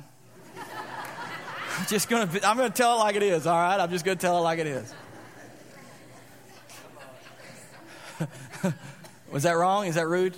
I'm 1.79 1.87
just 1.87 2.09
going 2.09 2.29
to, 2.29 2.49
I'm 2.49 2.57
going 2.57 2.71
to 2.71 2.77
tell 2.77 2.97
it 2.97 2.99
like 2.99 3.17
it 3.17 3.23
is, 3.23 3.47
all 3.47 3.57
right? 3.57 3.81
I'm 3.81 3.91
just 3.91 4.05
going 4.05 4.19
to 4.19 4.21
tell 4.21 4.37
it 4.37 4.41
like 4.41 4.59
it 4.59 4.67
is. 4.67 4.95
Was 9.33 9.45
that 9.45 9.53
wrong? 9.53 9.87
Is 9.87 9.95
that 9.95 10.07
rude? 10.07 10.37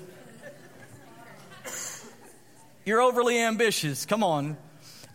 You're 2.85 3.01
overly 3.01 3.39
ambitious. 3.39 4.07
Come 4.07 4.25
on. 4.25 4.57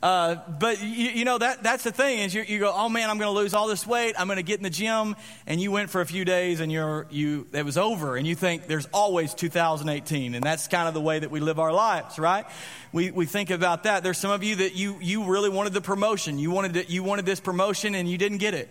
Uh, 0.02 0.36
but 0.60 0.82
you, 0.82 1.10
you, 1.10 1.26
know 1.26 1.40
that 1.40 1.64
that's 1.64 1.84
the 1.84 1.92
thing 1.92 2.20
is 2.20 2.32
you, 2.32 2.44
you 2.44 2.60
go 2.60 2.72
oh 2.72 2.88
man 2.88 3.10
I'm 3.10 3.18
going 3.18 3.34
to 3.34 3.38
lose 3.38 3.56
all 3.56 3.68
this 3.68 3.86
weight. 3.86 4.14
I'm 4.18 4.28
going 4.28 4.38
to 4.38 4.44
get 4.44 4.58
in 4.58 4.64
the 4.64 4.70
gym. 4.70 5.16
And 5.48 5.60
you 5.60 5.72
went 5.72 5.90
for 5.90 6.02
a 6.02 6.06
few 6.06 6.24
days 6.24 6.60
and 6.60 6.72
you're 6.72 7.08
you 7.10 7.48
it 7.52 7.66
was 7.66 7.80
over. 7.80 8.16
And 8.16 8.28
you 8.28 8.36
think 8.36 8.68
there's 8.68 8.86
always 8.94 9.34
2018 9.34 10.36
and 10.36 10.44
that's 10.44 10.68
kind 10.68 10.88
of 10.88 10.94
the 10.94 11.02
way 11.02 11.18
that 11.18 11.32
we 11.32 11.40
live 11.40 11.60
our 11.60 11.74
lives 11.74 12.20
right? 12.20 12.46
We, 12.94 13.10
we 13.10 13.26
think 13.26 13.50
about 13.50 13.84
that. 13.84 14.04
There's 14.04 14.20
some 14.20 14.32
of 14.32 14.44
you 14.44 14.58
that 14.58 14.76
you 14.76 14.98
you 15.02 15.24
really 15.26 15.50
wanted 15.50 15.74
the 15.74 15.82
promotion. 15.82 16.38
You 16.38 16.52
wanted 16.52 16.76
to, 16.76 16.92
you 16.92 17.02
wanted 17.02 17.26
this 17.26 17.40
promotion 17.40 17.96
and 17.96 18.08
you 18.08 18.20
didn't 18.20 18.38
get 18.38 18.54
it. 18.54 18.70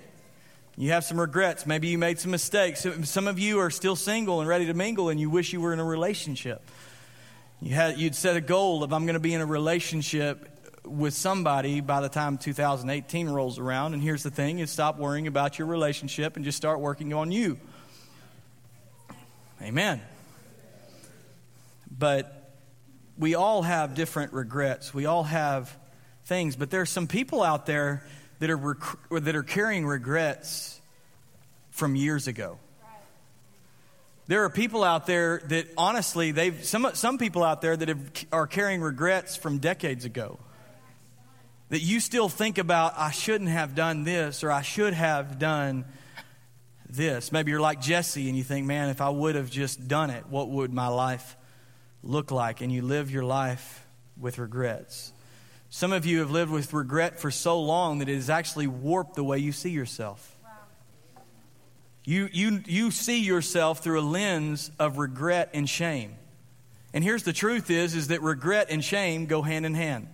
You 0.77 0.93
have 0.93 1.05
some 1.05 1.19
regrets. 1.19 1.67
Maybe 1.67 1.89
you 1.89 1.99
made 1.99 2.21
some 2.21 2.31
mistakes. 2.31 2.87
Some 3.03 3.27
of 3.27 3.39
you 3.39 3.59
are 3.59 3.71
still 3.71 3.97
single 3.97 4.41
and 4.41 4.49
ready 4.49 4.67
to 4.67 4.75
mingle 4.75 5.09
and 5.09 5.19
you 5.19 5.29
wish 5.29 5.53
you 5.53 5.61
were 5.61 5.73
in 5.73 5.81
a 5.81 5.85
relationship 5.85 6.63
you 7.61 7.75
had 7.75 7.99
you'd 7.99 8.15
set 8.15 8.37
a 8.37 8.41
goal 8.41 8.85
of 8.85 8.93
I'm 8.93 9.07
going 9.07 9.15
to 9.15 9.21
be 9.21 9.35
in 9.35 9.41
a 9.41 9.47
relationship 9.47 10.57
with 10.85 11.15
somebody 11.15 11.81
by 11.81 12.01
the 12.01 12.09
time 12.09 12.39
2018 12.39 13.29
rolls 13.29 13.59
around. 13.59 13.95
And 13.95 14.03
here's 14.03 14.23
the 14.23 14.31
thing 14.31 14.59
is 14.59 14.71
stop 14.71 14.99
worrying 14.99 15.27
about 15.27 15.59
your 15.59 15.67
relationship 15.67 16.37
and 16.37 16.45
just 16.45 16.57
start 16.57 16.81
working 16.81 17.13
on 17.13 17.33
you. 17.33 17.59
Amen. 19.63 20.01
But 21.91 22.53
we 23.19 23.35
all 23.35 23.63
have 23.63 23.95
different 23.95 24.33
regrets. 24.33 24.93
We 24.93 25.07
all 25.07 25.23
have 25.23 25.75
things, 26.27 26.57
but 26.57 26.71
there 26.71 26.83
are 26.83 26.87
some 26.87 27.07
people 27.07 27.43
out 27.43 27.65
there 27.65 28.05
that 28.41 28.51
are 28.51 28.57
rec- 28.57 29.23
that 29.23 29.35
are 29.35 29.43
carrying 29.43 29.87
regrets 29.87 30.81
from 31.71 31.97
years 31.97 32.27
ago. 32.27 32.59
There 34.29 34.45
are 34.45 34.51
people 34.51 34.83
out 34.83 35.07
there 35.07 35.41
that 35.47 35.69
honestly, 35.77 36.33
they've 36.33 36.65
some 36.65 36.91
some 36.95 37.19
people 37.19 37.45
out 37.45 37.63
there 37.63 37.77
that 37.77 37.89
have, 37.89 38.11
are 38.33 38.47
carrying 38.47 38.81
regrets 38.81 39.37
from 39.37 39.59
decades 39.59 40.05
ago 40.05 40.39
that 41.69 41.81
you 41.81 42.01
still 42.01 42.29
think 42.29 42.59
about, 42.59 42.95
I 42.97 43.11
shouldn't 43.11 43.51
have 43.51 43.75
done 43.75 44.05
this 44.05 44.45
or 44.45 44.53
I 44.53 44.63
should 44.63 44.95
have 44.95 45.39
done 45.39 45.85
this. 46.89 47.33
Maybe 47.33 47.51
you're 47.51 47.61
like 47.61 47.81
Jesse 47.81 48.29
and 48.29 48.39
you 48.39 48.45
think, 48.45 48.67
man, 48.67 48.89
if 48.89 49.01
I 49.01 49.09
would 49.09 49.35
have 49.35 49.51
just 49.51 49.89
done 49.89 50.11
it, 50.11 50.27
what 50.29 50.49
would 50.49 50.73
my 50.73 50.89
life 50.89 51.37
look 52.03 52.31
like? 52.31 52.61
And 52.61 52.73
you 52.73 52.83
live 52.83 53.11
your 53.11 53.25
life 53.25 53.85
with 54.19 54.39
regrets. 54.39 55.13
Some 55.69 55.93
of 55.93 56.07
you 56.07 56.21
have 56.21 56.31
lived 56.31 56.53
with 56.53 56.73
regret 56.73 57.19
for 57.19 57.33
so 57.33 57.61
long 57.61 57.99
that 57.99 58.09
it 58.09 58.15
has 58.15 58.31
actually 58.31 58.69
warped 58.69 59.17
the 59.17 59.25
way 59.25 59.39
you 59.39 59.51
see 59.51 59.71
yourself. 59.71 60.36
You, 62.07 62.31
you, 62.33 62.63
you 62.65 62.91
see 62.91 63.21
yourself 63.21 63.81
through 63.81 64.01
a 64.01 64.03
lens 64.03 64.71
of 64.79 64.97
regret 64.97 65.51
and 65.53 65.69
shame. 65.69 66.15
And 66.95 67.05
here's 67.05 67.25
the 67.25 67.35
truth 67.35 67.71
is, 67.71 67.95
is 67.95 68.09
that 68.09 68.23
regret 68.23 68.69
and 68.71 68.83
shame 68.83 69.27
go 69.27 69.43
hand 69.43 69.67
in 69.67 69.75
hand 69.75 70.09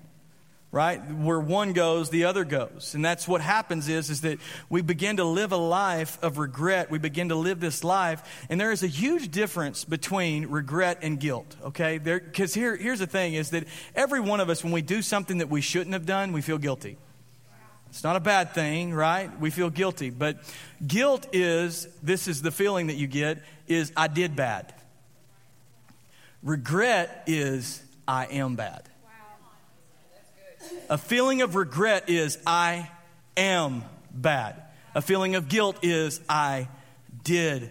right? 0.72 1.02
Where 1.16 1.38
one 1.38 1.74
goes 1.74 2.08
the 2.08 2.24
other 2.24 2.46
goes. 2.46 2.94
And 2.94 3.04
that's 3.04 3.28
what 3.28 3.42
happens 3.42 3.88
is 3.88 4.08
is 4.08 4.22
that 4.22 4.38
we 4.70 4.80
begin 4.80 5.18
to 5.18 5.24
live 5.24 5.52
a 5.52 5.56
life 5.56 6.18
of 6.22 6.38
regret. 6.38 6.90
We 6.90 6.98
begin 6.98 7.28
to 7.28 7.34
live 7.34 7.60
this 7.60 7.84
life 7.84 8.46
and 8.48 8.58
there 8.58 8.72
is 8.72 8.82
a 8.82 8.86
huge 8.86 9.30
difference 9.30 9.84
between 9.84 10.46
regret 10.46 10.98
and 11.02 11.20
guilt 11.20 11.54
okay? 11.62 11.98
Because 11.98 12.54
here, 12.54 12.74
here's 12.74 13.00
the 13.00 13.06
thing 13.06 13.34
is 13.34 13.50
that 13.50 13.64
every 13.94 14.20
one 14.20 14.40
of 14.40 14.48
us 14.48 14.64
when 14.64 14.72
we 14.72 14.82
do 14.82 15.02
something 15.02 15.38
that 15.38 15.50
we 15.50 15.60
shouldn't 15.60 15.92
have 15.92 16.06
done 16.06 16.32
we 16.32 16.40
feel 16.40 16.58
guilty 16.58 16.96
it's 17.92 18.02
not 18.02 18.16
a 18.16 18.20
bad 18.20 18.54
thing 18.54 18.94
right? 18.94 19.30
We 19.38 19.50
feel 19.50 19.68
guilty. 19.68 20.08
But 20.08 20.38
guilt 20.84 21.26
is 21.34 21.86
this 22.02 22.26
is 22.26 22.40
the 22.40 22.50
feeling 22.50 22.86
that 22.86 22.96
you 22.96 23.06
get 23.06 23.42
is 23.68 23.92
i 23.94 24.08
did 24.08 24.34
bad. 24.34 24.72
Regret 26.42 27.24
is 27.26 27.82
i 28.08 28.24
am 28.24 28.56
bad. 28.56 28.88
A 30.88 30.96
feeling 30.96 31.42
of 31.42 31.54
regret 31.54 32.08
is 32.08 32.38
I 32.46 32.90
am 33.36 33.84
bad. 34.10 34.62
A 34.94 35.02
feeling 35.02 35.34
of 35.34 35.50
guilt 35.50 35.76
is 35.82 36.18
I 36.30 36.68
did 37.24 37.70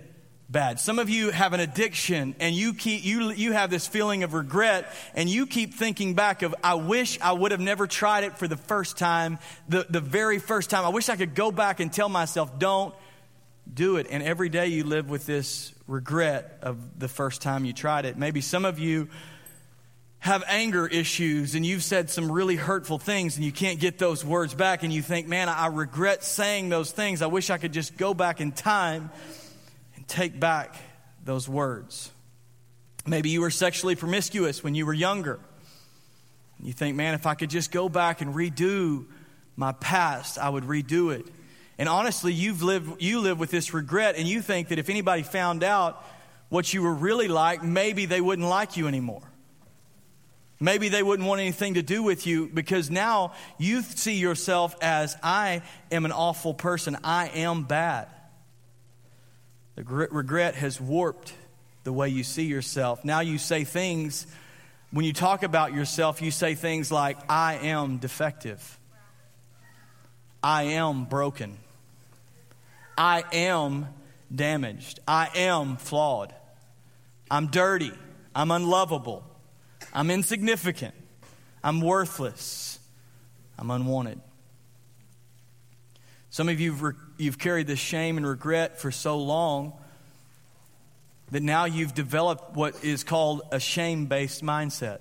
bad. 0.51 0.81
Some 0.81 0.99
of 0.99 1.09
you 1.09 1.31
have 1.31 1.53
an 1.53 1.61
addiction 1.61 2.35
and 2.41 2.53
you 2.53 2.73
keep 2.73 3.05
you 3.05 3.31
you 3.31 3.53
have 3.53 3.69
this 3.69 3.87
feeling 3.87 4.23
of 4.23 4.33
regret 4.33 4.93
and 5.15 5.29
you 5.29 5.47
keep 5.47 5.73
thinking 5.73 6.13
back 6.13 6.41
of 6.41 6.53
I 6.61 6.75
wish 6.75 7.19
I 7.21 7.31
would 7.31 7.51
have 7.51 7.61
never 7.61 7.87
tried 7.87 8.25
it 8.25 8.37
for 8.37 8.49
the 8.49 8.57
first 8.57 8.97
time, 8.97 9.39
the, 9.69 9.85
the 9.89 10.01
very 10.01 10.39
first 10.39 10.69
time. 10.69 10.83
I 10.83 10.89
wish 10.89 11.07
I 11.07 11.15
could 11.15 11.35
go 11.35 11.51
back 11.51 11.79
and 11.79 11.91
tell 11.91 12.09
myself, 12.09 12.59
don't 12.59 12.93
do 13.73 13.95
it. 13.95 14.07
And 14.09 14.21
every 14.21 14.49
day 14.49 14.67
you 14.67 14.83
live 14.83 15.09
with 15.09 15.25
this 15.25 15.73
regret 15.87 16.57
of 16.61 16.99
the 16.99 17.07
first 17.07 17.41
time 17.41 17.63
you 17.63 17.71
tried 17.71 18.05
it. 18.05 18.17
Maybe 18.17 18.41
some 18.41 18.65
of 18.65 18.77
you 18.77 19.07
have 20.19 20.43
anger 20.47 20.85
issues 20.85 21.55
and 21.55 21.65
you've 21.65 21.81
said 21.81 22.09
some 22.09 22.29
really 22.29 22.57
hurtful 22.57 22.99
things 22.99 23.37
and 23.37 23.45
you 23.45 23.53
can't 23.53 23.79
get 23.79 23.97
those 23.97 24.25
words 24.25 24.53
back 24.53 24.83
and 24.83 24.91
you 24.91 25.01
think, 25.01 25.29
man, 25.29 25.47
I 25.47 25.67
regret 25.67 26.25
saying 26.25 26.67
those 26.67 26.91
things. 26.91 27.21
I 27.21 27.27
wish 27.27 27.49
I 27.49 27.57
could 27.57 27.71
just 27.71 27.95
go 27.95 28.13
back 28.13 28.41
in 28.41 28.51
time 28.51 29.11
take 30.11 30.39
back 30.39 30.75
those 31.23 31.47
words. 31.47 32.11
Maybe 33.05 33.29
you 33.29 33.41
were 33.41 33.49
sexually 33.49 33.95
promiscuous 33.95 34.63
when 34.63 34.75
you 34.75 34.85
were 34.85 34.93
younger. 34.93 35.39
You 36.61 36.73
think, 36.73 36.95
man, 36.95 37.15
if 37.15 37.25
I 37.25 37.33
could 37.33 37.49
just 37.49 37.71
go 37.71 37.89
back 37.89 38.21
and 38.21 38.35
redo 38.35 39.05
my 39.55 39.71
past, 39.71 40.37
I 40.37 40.49
would 40.49 40.65
redo 40.65 41.13
it. 41.13 41.25
And 41.79 41.89
honestly, 41.89 42.33
you've 42.33 42.61
lived, 42.61 43.01
you 43.01 43.21
live 43.21 43.39
with 43.39 43.49
this 43.49 43.73
regret 43.73 44.15
and 44.15 44.27
you 44.27 44.41
think 44.41 44.67
that 44.67 44.77
if 44.77 44.89
anybody 44.89 45.23
found 45.23 45.63
out 45.63 46.03
what 46.49 46.71
you 46.73 46.83
were 46.83 46.93
really 46.93 47.27
like, 47.27 47.63
maybe 47.63 48.05
they 48.05 48.21
wouldn't 48.21 48.47
like 48.47 48.77
you 48.77 48.87
anymore. 48.87 49.23
Maybe 50.59 50.89
they 50.89 51.01
wouldn't 51.01 51.27
want 51.27 51.41
anything 51.41 51.73
to 51.73 51.81
do 51.81 52.03
with 52.03 52.27
you 52.27 52.47
because 52.53 52.91
now 52.91 53.33
you 53.57 53.81
see 53.81 54.17
yourself 54.17 54.75
as 54.79 55.17
I 55.23 55.63
am 55.91 56.05
an 56.05 56.11
awful 56.11 56.53
person. 56.53 56.97
I 57.03 57.29
am 57.29 57.63
bad. 57.63 58.07
The 59.75 59.83
regret 59.83 60.55
has 60.55 60.79
warped 60.81 61.33
the 61.83 61.93
way 61.93 62.09
you 62.09 62.23
see 62.23 62.45
yourself. 62.45 63.03
Now 63.05 63.21
you 63.21 63.37
say 63.37 63.63
things, 63.63 64.27
when 64.91 65.05
you 65.05 65.13
talk 65.13 65.43
about 65.43 65.73
yourself, 65.73 66.21
you 66.21 66.31
say 66.31 66.55
things 66.55 66.91
like, 66.91 67.17
I 67.29 67.55
am 67.55 67.97
defective. 67.97 68.79
I 70.43 70.63
am 70.63 71.05
broken. 71.05 71.57
I 72.97 73.23
am 73.31 73.87
damaged. 74.33 74.99
I 75.07 75.29
am 75.35 75.77
flawed. 75.77 76.33
I'm 77.29 77.47
dirty. 77.47 77.93
I'm 78.35 78.51
unlovable. 78.51 79.23
I'm 79.93 80.11
insignificant. 80.11 80.93
I'm 81.63 81.81
worthless. 81.81 82.79
I'm 83.57 83.71
unwanted. 83.71 84.19
Some 86.31 86.47
of 86.47 86.61
you, 86.61 86.73
have 86.73 86.95
you've 87.17 87.37
carried 87.37 87.67
this 87.67 87.77
shame 87.77 88.15
and 88.15 88.25
regret 88.25 88.79
for 88.79 88.89
so 88.89 89.19
long 89.19 89.73
that 91.31 91.43
now 91.43 91.65
you've 91.65 91.93
developed 91.93 92.55
what 92.55 92.85
is 92.85 93.03
called 93.03 93.41
a 93.51 93.59
shame 93.59 94.05
based 94.05 94.41
mindset. 94.41 94.99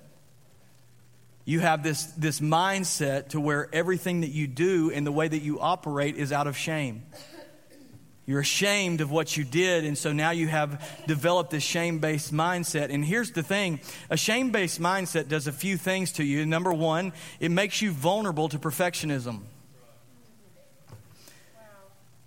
You 1.45 1.61
have 1.61 1.83
this, 1.83 2.03
this 2.17 2.41
mindset 2.41 3.29
to 3.29 3.39
where 3.39 3.73
everything 3.73 4.21
that 4.21 4.29
you 4.29 4.45
do 4.45 4.91
and 4.91 5.07
the 5.07 5.11
way 5.11 5.25
that 5.25 5.41
you 5.41 5.61
operate 5.61 6.17
is 6.17 6.33
out 6.33 6.47
of 6.47 6.57
shame. 6.57 7.03
You're 8.25 8.41
ashamed 8.41 8.99
of 8.99 9.09
what 9.09 9.35
you 9.35 9.45
did, 9.45 9.85
and 9.85 9.97
so 9.97 10.11
now 10.11 10.31
you 10.31 10.47
have 10.47 10.85
developed 11.07 11.51
this 11.51 11.63
shame 11.63 11.99
based 11.99 12.33
mindset. 12.33 12.93
And 12.93 13.05
here's 13.05 13.31
the 13.31 13.41
thing 13.41 13.79
a 14.09 14.17
shame 14.17 14.51
based 14.51 14.81
mindset 14.81 15.29
does 15.29 15.47
a 15.47 15.53
few 15.53 15.77
things 15.77 16.11
to 16.13 16.25
you. 16.25 16.45
Number 16.45 16.73
one, 16.73 17.13
it 17.39 17.51
makes 17.51 17.81
you 17.81 17.91
vulnerable 17.91 18.49
to 18.49 18.59
perfectionism. 18.59 19.43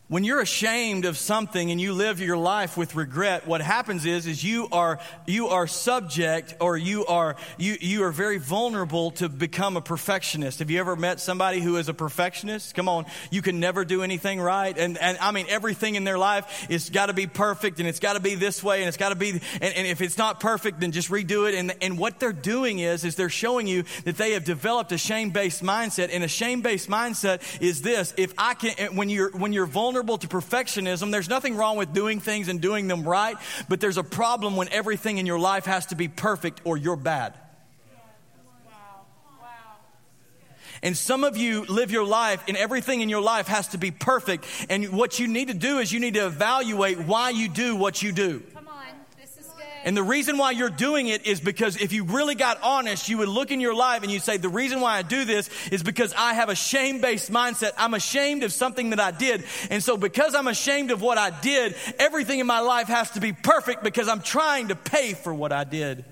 When 0.09 0.23
you're 0.23 0.43
ashamed 0.43 1.07
of 1.07 1.17
something 1.17 1.71
and 1.71 1.81
you 1.81 1.95
live 1.95 2.21
your 2.21 2.37
life 2.37 2.77
with 2.77 2.95
regret, 2.95 3.47
what 3.47 3.63
happens 3.63 4.05
is, 4.05 4.27
is 4.27 4.45
you 4.45 4.69
are, 4.71 4.99
you 5.27 5.49
are 5.49 5.67
subject 5.67 6.55
or 6.61 6.77
you 6.77 7.07
are, 7.07 7.37
you, 7.57 7.79
you 7.81 8.05
are 8.05 8.11
very 8.11 8.37
vulnerable 8.37 9.13
to 9.13 9.31
become 9.31 9.79
a 9.79 9.81
perfectionist. 9.81 10.59
Have 10.59 10.71
you 10.71 10.79
ever 10.79 10.95
met 10.95 11.21
somebody 11.21 11.61
who 11.61 11.79
is 11.79 11.89
a 11.89 11.95
perfectionist? 11.95 12.75
Come 12.75 12.87
on. 12.87 13.07
You 13.31 13.41
can 13.41 13.61
never 13.61 13.83
do 13.83 14.03
anything 14.03 14.43
right. 14.43 14.77
And, 14.77 14.99
and 14.99 15.17
I 15.23 15.31
mean, 15.31 15.47
everything 15.49 15.95
in 15.95 16.05
their 16.05 16.19
life 16.19 16.67
is 16.69 16.91
got 16.91 17.07
to 17.07 17.15
be 17.15 17.27
perfect 17.27 17.79
and 17.79 17.89
it's 17.89 17.99
got 17.99 18.13
to 18.13 18.21
be 18.21 18.35
this 18.35 18.63
way 18.63 18.81
and 18.81 18.89
it's 18.89 18.99
got 18.99 19.09
to 19.09 19.15
be, 19.15 19.31
and, 19.31 19.41
and 19.63 19.87
if 19.87 20.03
it's 20.03 20.19
not 20.19 20.39
perfect, 20.39 20.81
then 20.81 20.93
just 20.93 21.09
redo 21.11 21.49
it. 21.49 21.55
And, 21.55 21.75
and 21.81 21.97
what 21.97 22.21
they're 22.21 22.35
doing 22.35 22.79
is, 22.79 23.07
is 23.07 23.17
they're 23.17 23.31
showing 23.31 23.67
you 23.67 23.85
that 24.05 24.19
they 24.19 24.33
have 24.33 24.45
developed 24.45 24.93
a 24.93 24.99
shame-based 24.99 25.63
mindset. 25.63 26.11
And 26.13 26.23
a 26.23 26.29
shame-based 26.29 26.91
mindset 26.91 27.41
is 27.63 27.81
this. 27.81 28.13
If 28.19 28.35
I 28.37 28.53
can, 28.53 28.97
when 28.97 29.09
you're, 29.09 29.31
when 29.31 29.55
you're 29.55 29.65
vulnerable, 29.65 29.94
vulnerable 29.95 30.19
to 30.19 30.27
perfectionism. 30.27 31.13
There's 31.13 31.29
nothing 31.29 31.57
wrong 31.57 31.77
with 31.77 31.93
doing 31.93 32.19
things 32.19 32.49
and 32.49 32.61
doing 32.61 32.89
them 32.89 33.05
right, 33.05 33.37
but 33.69 33.81
there's 33.81 33.97
a 33.97 34.03
problem 34.03 34.57
when 34.57 34.69
everything 34.71 35.19
in 35.19 35.27
your 35.27 35.39
life 35.39 35.67
has 35.67 35.87
to 35.87 35.95
be 35.95 36.09
perfect 36.09 36.61
or 36.65 36.77
you're 36.77 36.97
bad. 36.97 37.35
And 40.83 40.97
some 40.97 41.23
of 41.23 41.37
you 41.37 41.65
live 41.67 41.93
your 41.93 42.05
life 42.05 42.43
and 42.49 42.57
everything 42.57 43.03
in 43.03 43.09
your 43.09 43.23
life 43.23 43.47
has 43.47 43.69
to 43.69 43.79
be 43.79 43.93
perfect. 43.93 44.45
And 44.69 44.89
what 44.93 45.21
you 45.21 45.29
need 45.29 45.47
to 45.47 45.55
do 45.55 45.79
is 45.79 45.93
you 45.93 46.01
need 46.01 46.15
to 46.15 46.27
evaluate 46.27 46.99
why 46.99 47.31
you 47.31 47.49
do 47.49 47.77
what 47.77 48.03
you 48.03 48.11
do. 48.11 48.41
Come 48.53 48.67
on, 48.67 48.85
this 49.19 49.39
is 49.39 49.47
good. 49.53 49.65
And 49.85 49.95
the 49.95 50.03
reason 50.03 50.39
why 50.39 50.53
you're 50.53 50.71
doing 50.71 51.09
it 51.09 51.27
is 51.27 51.41
because 51.41 51.77
if 51.77 51.93
you 51.93 52.05
really 52.05 52.35
got 52.35 52.59
honest, 52.63 53.11
you 53.11 53.19
would 53.19 53.29
look 53.29 53.51
in 53.51 53.61
your 53.61 53.75
life 53.75 54.03
and 54.03 54.11
you 54.11 54.19
say, 54.19 54.39
the 54.39 54.49
reason 54.49 54.81
why 54.81 54.97
I 54.97 55.03
do 55.03 55.27
this 55.27 55.51
is 55.71 55.83
because 55.83 56.15
I 56.17 56.33
have 56.33 56.49
a 56.49 56.55
shame 56.55 57.03
based 57.03 57.31
mindset. 57.31 57.73
I'm 57.77 57.93
ashamed 57.93 58.45
of 58.45 58.53
something 58.53 58.91
that 58.91 59.01
I 59.01 59.11
did. 59.11 59.45
And 59.71 59.83
so 59.83 59.99
because 59.99 60.35
I'm 60.35 60.49
ashamed 60.49 60.91
of 60.91 61.03
what 61.03 61.19
I 61.19 61.29
did, 61.29 61.77
everything 61.99 62.41
in 62.41 62.47
my 62.47 62.61
life 62.61 62.89
has 62.89 63.11
to 63.13 63.21
be 63.21 63.35
perfect 63.35 63.85
because 63.85 64.09
I'm 64.09 64.23
trying 64.23 64.69
to 64.69 64.75
pay 64.75 65.13
for 65.13 65.35
what 65.35 65.53
I 65.53 65.65
did 65.65 66.07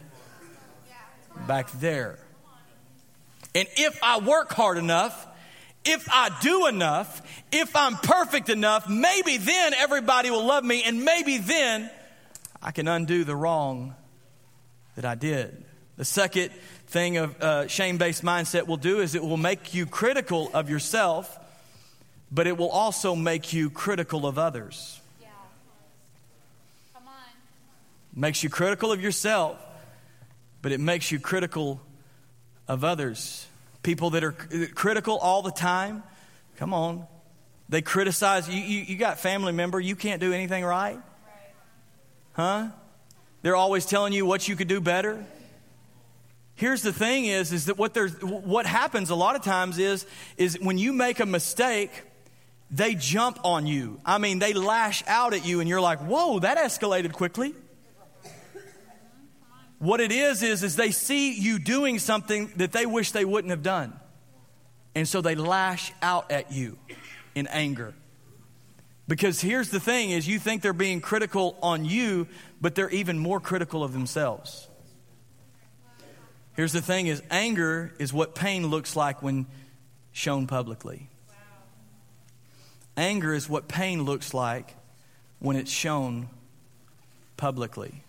back 1.48 1.70
there. 1.72 2.18
And 3.54 3.66
if 3.76 3.98
I 4.02 4.18
work 4.18 4.52
hard 4.52 4.76
enough, 4.76 5.26
if 5.84 6.06
I 6.10 6.30
do 6.42 6.66
enough, 6.66 7.22
if 7.50 7.74
I'm 7.74 7.96
perfect 7.96 8.50
enough, 8.50 8.88
maybe 8.88 9.38
then 9.38 9.74
everybody 9.74 10.30
will 10.30 10.44
love 10.44 10.62
me, 10.62 10.84
and 10.84 11.04
maybe 11.04 11.38
then 11.38 11.90
I 12.62 12.70
can 12.70 12.86
undo 12.86 13.24
the 13.24 13.34
wrong 13.34 13.94
that 14.94 15.04
I 15.04 15.14
did. 15.16 15.64
The 15.96 16.04
second 16.04 16.50
thing 16.86 17.16
of 17.16 17.40
uh, 17.42 17.66
shame 17.66 17.98
based 17.98 18.22
mindset 18.22 18.66
will 18.66 18.76
do 18.76 19.00
is 19.00 19.14
it 19.14 19.22
will 19.22 19.36
make 19.36 19.74
you 19.74 19.84
critical 19.84 20.50
of 20.54 20.70
yourself, 20.70 21.38
but 22.30 22.46
it 22.46 22.56
will 22.56 22.70
also 22.70 23.14
make 23.14 23.52
you 23.52 23.68
critical 23.68 24.26
of 24.26 24.38
others. 24.38 25.00
Yeah. 25.20 25.28
Come 26.94 27.08
on. 27.08 27.12
Makes 28.14 28.42
you 28.42 28.48
critical 28.48 28.92
of 28.92 29.02
yourself, 29.02 29.58
but 30.62 30.72
it 30.72 30.80
makes 30.80 31.10
you 31.10 31.18
critical 31.18 31.80
of 32.68 32.84
others. 32.84 33.46
People 33.82 34.10
that 34.10 34.22
are 34.22 34.32
critical 34.32 35.18
all 35.18 35.42
the 35.42 35.50
time, 35.50 36.04
come 36.56 36.72
on. 36.72 37.06
They 37.68 37.82
criticize 37.82 38.48
you. 38.48 38.60
You, 38.60 38.84
you 38.84 38.96
got 38.96 39.18
family 39.18 39.52
member, 39.52 39.80
you 39.80 39.96
can't 39.96 40.20
do 40.20 40.32
anything 40.32 40.64
right. 40.64 40.98
Huh? 42.32 42.68
They're 43.42 43.56
always 43.56 43.84
telling 43.86 44.12
you 44.12 44.24
what 44.24 44.48
you 44.48 44.56
could 44.56 44.68
do 44.68 44.80
better. 44.80 45.24
Here's 46.54 46.82
the 46.82 46.92
thing 46.92 47.26
is, 47.26 47.52
is 47.52 47.66
that 47.66 47.78
what, 47.78 47.94
there's, 47.94 48.14
what 48.22 48.66
happens 48.66 49.10
a 49.10 49.14
lot 49.14 49.36
of 49.36 49.42
times 49.42 49.78
is, 49.78 50.06
is 50.36 50.58
when 50.60 50.78
you 50.78 50.92
make 50.92 51.18
a 51.18 51.26
mistake, 51.26 51.90
they 52.70 52.94
jump 52.94 53.38
on 53.44 53.66
you. 53.66 54.00
I 54.04 54.18
mean, 54.18 54.38
they 54.38 54.52
lash 54.52 55.02
out 55.06 55.34
at 55.34 55.44
you, 55.44 55.60
and 55.60 55.68
you're 55.68 55.80
like, 55.80 55.98
whoa, 56.00 56.38
that 56.38 56.58
escalated 56.58 57.12
quickly. 57.12 57.54
What 59.78 60.00
it 60.00 60.12
is, 60.12 60.44
is, 60.44 60.62
is 60.62 60.76
they 60.76 60.92
see 60.92 61.32
you 61.32 61.58
doing 61.58 61.98
something 61.98 62.52
that 62.56 62.70
they 62.70 62.86
wish 62.86 63.10
they 63.10 63.24
wouldn't 63.24 63.50
have 63.50 63.64
done. 63.64 63.98
And 64.94 65.08
so 65.08 65.20
they 65.20 65.34
lash 65.34 65.92
out 66.00 66.30
at 66.30 66.52
you 66.52 66.78
in 67.34 67.48
anger. 67.48 67.94
Because 69.08 69.40
here's 69.40 69.70
the 69.70 69.80
thing 69.80 70.10
is 70.10 70.28
you 70.28 70.38
think 70.38 70.62
they're 70.62 70.72
being 70.72 71.00
critical 71.00 71.58
on 71.62 71.84
you, 71.84 72.28
but 72.60 72.74
they're 72.74 72.90
even 72.90 73.18
more 73.18 73.40
critical 73.40 73.82
of 73.82 73.92
themselves. 73.92 74.68
Here's 76.54 76.72
the 76.72 76.82
thing 76.82 77.06
is 77.06 77.22
anger 77.30 77.92
is 77.98 78.12
what 78.12 78.34
pain 78.34 78.66
looks 78.66 78.94
like 78.94 79.22
when 79.22 79.46
shown 80.12 80.46
publicly. 80.46 81.08
Anger 82.96 83.32
is 83.32 83.48
what 83.48 83.68
pain 83.68 84.04
looks 84.04 84.34
like 84.34 84.74
when 85.38 85.56
it's 85.56 85.70
shown 85.70 86.28
publicly. 87.36 88.04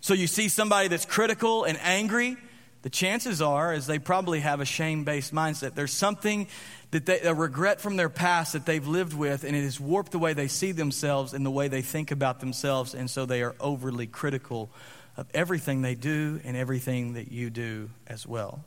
So 0.00 0.14
you 0.14 0.28
see 0.28 0.48
somebody 0.48 0.88
that's 0.88 1.04
critical 1.04 1.64
and 1.64 1.76
angry, 1.82 2.36
the 2.82 2.90
chances 2.90 3.42
are 3.42 3.74
is 3.74 3.86
they 3.86 3.98
probably 3.98 4.40
have 4.40 4.60
a 4.60 4.64
shame-based 4.64 5.34
mindset. 5.34 5.74
There's 5.74 5.92
something 5.92 6.46
that 6.90 7.06
they 7.06 7.20
a 7.20 7.34
regret 7.34 7.80
from 7.80 7.96
their 7.96 8.08
past 8.08 8.52
that 8.52 8.66
they've 8.66 8.86
lived 8.86 9.12
with 9.12 9.44
and 9.44 9.56
it 9.56 9.62
has 9.62 9.80
warped 9.80 10.12
the 10.12 10.18
way 10.18 10.32
they 10.32 10.48
see 10.48 10.72
themselves 10.72 11.34
and 11.34 11.44
the 11.44 11.50
way 11.50 11.68
they 11.68 11.82
think 11.82 12.10
about 12.10 12.40
themselves 12.40 12.94
and 12.94 13.10
so 13.10 13.26
they 13.26 13.42
are 13.42 13.54
overly 13.60 14.06
critical 14.06 14.70
of 15.16 15.26
everything 15.34 15.82
they 15.82 15.96
do 15.96 16.40
and 16.44 16.56
everything 16.56 17.14
that 17.14 17.32
you 17.32 17.50
do 17.50 17.90
as 18.06 18.26
well. 18.26 18.64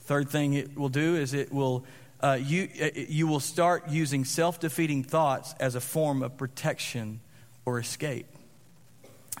Third 0.00 0.30
thing 0.30 0.54
it 0.54 0.76
will 0.76 0.88
do 0.88 1.16
is 1.16 1.34
it 1.34 1.52
will 1.52 1.84
uh, 2.22 2.38
you, 2.42 2.68
uh, 2.80 2.88
you 2.94 3.26
will 3.26 3.40
start 3.40 3.90
using 3.90 4.24
self 4.24 4.58
defeating 4.58 5.04
thoughts 5.04 5.54
as 5.60 5.74
a 5.74 5.80
form 5.80 6.22
of 6.22 6.38
protection 6.38 7.20
or 7.66 7.78
escape 7.78 8.26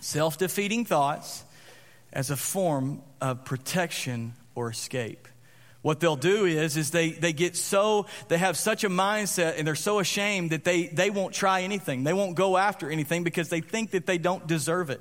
self 0.00 0.36
defeating 0.36 0.84
thoughts 0.84 1.44
as 2.12 2.30
a 2.30 2.36
form 2.36 3.02
of 3.20 3.44
protection 3.44 4.34
or 4.54 4.70
escape. 4.70 5.28
What 5.82 6.00
they'll 6.00 6.16
do 6.16 6.46
is, 6.46 6.76
is 6.76 6.90
they, 6.90 7.10
they 7.10 7.32
get 7.32 7.56
so, 7.56 8.06
they 8.28 8.38
have 8.38 8.56
such 8.56 8.82
a 8.82 8.88
mindset 8.88 9.58
and 9.58 9.66
they're 9.66 9.74
so 9.74 10.00
ashamed 10.00 10.50
that 10.50 10.64
they, 10.64 10.86
they 10.86 11.10
won't 11.10 11.32
try 11.32 11.62
anything. 11.62 12.02
They 12.02 12.12
won't 12.12 12.34
go 12.34 12.56
after 12.56 12.90
anything 12.90 13.22
because 13.22 13.50
they 13.50 13.60
think 13.60 13.92
that 13.92 14.06
they 14.06 14.18
don't 14.18 14.46
deserve 14.46 14.90
it. 14.90 15.00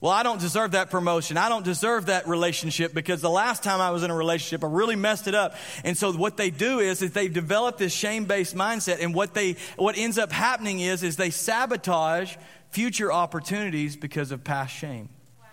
Well, 0.00 0.12
I 0.12 0.22
don't 0.22 0.38
deserve 0.38 0.72
that 0.72 0.90
promotion. 0.90 1.38
I 1.38 1.48
don't 1.48 1.64
deserve 1.64 2.06
that 2.06 2.28
relationship 2.28 2.92
because 2.92 3.22
the 3.22 3.30
last 3.30 3.62
time 3.62 3.80
I 3.80 3.90
was 3.90 4.02
in 4.02 4.10
a 4.10 4.14
relationship, 4.14 4.62
I 4.62 4.66
really 4.66 4.96
messed 4.96 5.28
it 5.28 5.34
up. 5.34 5.54
And 5.82 5.96
so 5.96 6.12
what 6.12 6.36
they 6.36 6.50
do 6.50 6.78
is, 6.78 7.00
is 7.00 7.12
they 7.12 7.28
develop 7.28 7.78
this 7.78 7.94
shame-based 7.94 8.54
mindset. 8.54 9.02
And 9.02 9.14
what 9.14 9.32
they, 9.32 9.56
what 9.76 9.96
ends 9.96 10.18
up 10.18 10.30
happening 10.30 10.80
is, 10.80 11.02
is 11.02 11.16
they 11.16 11.30
sabotage 11.30 12.36
future 12.68 13.10
opportunities 13.10 13.96
because 13.96 14.30
of 14.30 14.44
past 14.44 14.74
shame. 14.74 15.08
Wow. 15.40 15.46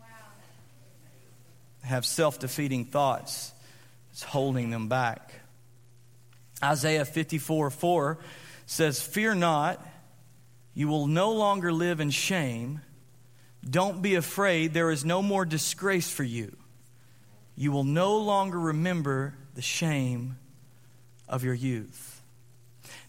Wow. 0.00 0.06
Have 1.92 2.06
self 2.06 2.38
defeating 2.38 2.86
thoughts. 2.86 3.52
It's 4.12 4.22
holding 4.22 4.70
them 4.70 4.88
back. 4.88 5.34
Isaiah 6.64 7.04
54 7.04 7.68
4 7.68 8.18
says, 8.64 9.02
Fear 9.02 9.34
not, 9.34 9.86
you 10.72 10.88
will 10.88 11.06
no 11.06 11.32
longer 11.32 11.70
live 11.70 12.00
in 12.00 12.08
shame. 12.08 12.80
Don't 13.68 14.00
be 14.00 14.14
afraid, 14.14 14.72
there 14.72 14.90
is 14.90 15.04
no 15.04 15.20
more 15.20 15.44
disgrace 15.44 16.10
for 16.10 16.24
you. 16.24 16.56
You 17.56 17.72
will 17.72 17.84
no 17.84 18.16
longer 18.16 18.58
remember 18.58 19.34
the 19.54 19.60
shame 19.60 20.38
of 21.28 21.44
your 21.44 21.52
youth. 21.52 22.22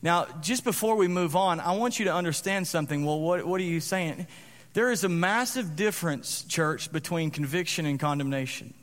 Now, 0.02 0.28
just 0.41 0.65
before 0.65 0.98
we 0.98 1.08
move 1.08 1.38
on, 1.38 1.62
I 1.62 1.78
want 1.78 2.00
you 2.00 2.06
to 2.08 2.13
understand 2.13 2.67
something. 2.67 3.06
Well, 3.06 3.22
what, 3.22 3.48
what 3.48 3.62
are 3.62 3.63
you 3.63 3.80
saying? 3.80 4.28
There 4.74 4.92
is 4.92 5.04
a 5.04 5.10
massive 5.10 5.76
difference, 5.76 6.44
church, 6.44 6.92
between 6.92 7.30
conviction 7.30 7.86
and 7.86 8.00
condemnation. 8.00 8.74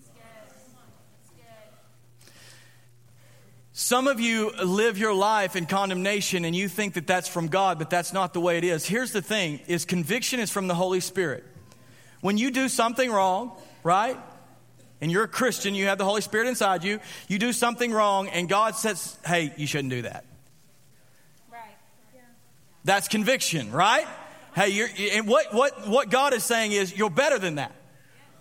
Some 3.72 4.09
of 4.09 4.20
you 4.20 4.50
live 4.62 4.98
your 4.98 5.14
life 5.14 5.57
in 5.57 5.64
condemnation 5.64 6.44
and 6.44 6.55
you 6.55 6.68
think 6.68 6.94
that 6.94 7.07
that's 7.07 7.29
from 7.29 7.48
God, 7.48 7.79
but 7.79 7.88
that's 7.88 8.12
not 8.12 8.35
the 8.35 8.40
way 8.40 8.59
it 8.59 8.64
is. 8.64 8.85
Here's 8.87 9.11
the 9.11 9.22
thing 9.22 9.59
is 9.66 9.85
conviction 9.85 10.38
is 10.38 10.50
from 10.50 10.68
the 10.68 10.74
Holy 10.74 11.00
Spirit. 11.00 11.44
When 12.20 12.37
you 12.37 12.50
do 12.50 12.68
something 12.68 13.11
wrong, 13.11 13.53
right? 13.83 14.18
And 15.00 15.11
you're 15.11 15.24
a 15.24 15.29
Christian, 15.29 15.74
you 15.74 15.87
have 15.87 15.96
the 15.96 16.05
Holy 16.05 16.20
Spirit 16.20 16.46
inside 16.46 16.85
you, 16.85 17.00
you 17.26 17.38
do 17.38 17.55
something 17.55 17.90
wrong 17.90 18.29
and 18.29 18.50
God 18.50 18.76
says, 18.76 19.16
"Hey, 19.24 19.55
you 19.57 19.66
shouldn't 19.66 19.90
do 19.90 20.03
that." 20.03 20.26
Right. 21.50 21.76
That's 22.85 23.09
conviction, 23.09 23.72
right? 23.72 24.07
Hey, 24.54 24.70
you're, 24.70 24.88
and 25.12 25.26
what, 25.26 25.54
what, 25.54 25.88
what 25.88 26.10
God 26.10 26.34
is 26.34 26.44
saying 26.44 26.72
is, 26.72 26.96
you're 26.96 27.10
better 27.10 27.38
than 27.38 27.56
that. 27.56 27.72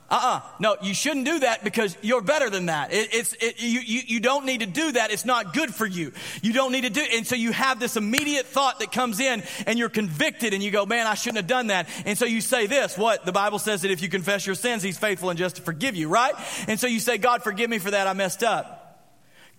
Uh-uh. 0.10 0.42
No, 0.58 0.76
you 0.82 0.96
shouldn't 0.96 1.26
do 1.26 1.40
that 1.40 1.64
because 1.64 1.96
you're 2.02 2.22
better 2.22 2.50
than 2.50 2.66
that. 2.66 2.92
It, 2.92 3.14
it's, 3.14 3.34
it, 3.34 3.62
you, 3.62 3.80
you, 3.80 4.02
you 4.08 4.20
don't 4.20 4.44
need 4.44 4.62
to 4.62 4.66
do 4.66 4.94
that. 4.94 5.12
It's 5.12 5.26
not 5.26 5.54
good 5.54 5.74
for 5.74 5.86
you. 5.86 6.14
You 6.42 6.52
don't 6.52 6.72
need 6.72 6.82
to 6.82 6.90
do, 6.90 7.06
and 7.14 7.28
so 7.28 7.36
you 7.36 7.52
have 7.52 7.80
this 7.80 7.96
immediate 7.96 8.48
thought 8.48 8.80
that 8.80 8.92
comes 8.92 9.20
in 9.20 9.44
and 9.68 9.78
you're 9.78 9.90
convicted 9.90 10.56
and 10.56 10.64
you 10.64 10.72
go, 10.72 10.88
man, 10.88 11.06
I 11.06 11.14
shouldn't 11.14 11.38
have 11.38 11.48
done 11.48 11.68
that. 11.68 11.88
And 12.06 12.18
so 12.18 12.26
you 12.26 12.42
say 12.42 12.66
this, 12.66 12.98
what? 12.98 13.24
The 13.24 13.32
Bible 13.32 13.60
says 13.60 13.84
that 13.84 13.92
if 13.92 14.02
you 14.02 14.10
confess 14.10 14.48
your 14.48 14.56
sins, 14.56 14.82
He's 14.82 14.98
faithful 14.98 15.30
and 15.30 15.38
just 15.38 15.58
to 15.58 15.62
forgive 15.62 15.96
you, 15.96 16.10
right? 16.10 16.34
And 16.68 16.80
so 16.80 16.88
you 16.88 17.00
say, 17.00 17.20
God, 17.20 17.44
forgive 17.44 17.70
me 17.70 17.78
for 17.78 17.92
that. 17.92 18.08
I 18.08 18.14
messed 18.14 18.42
up. 18.42 18.78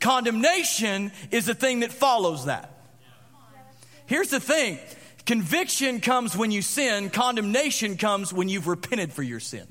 Condemnation 0.00 1.12
is 1.30 1.46
the 1.46 1.54
thing 1.54 1.80
that 1.80 1.92
follows 1.92 2.46
that. 2.46 2.74
Here's 4.06 4.30
the 4.30 4.40
thing 4.40 4.80
conviction 5.30 6.00
comes 6.00 6.36
when 6.36 6.50
you 6.50 6.60
sin, 6.60 7.08
condemnation 7.08 7.96
comes 7.96 8.32
when 8.32 8.48
you've 8.48 8.66
repented 8.66 9.12
for 9.12 9.22
your 9.22 9.38
sin. 9.38 9.64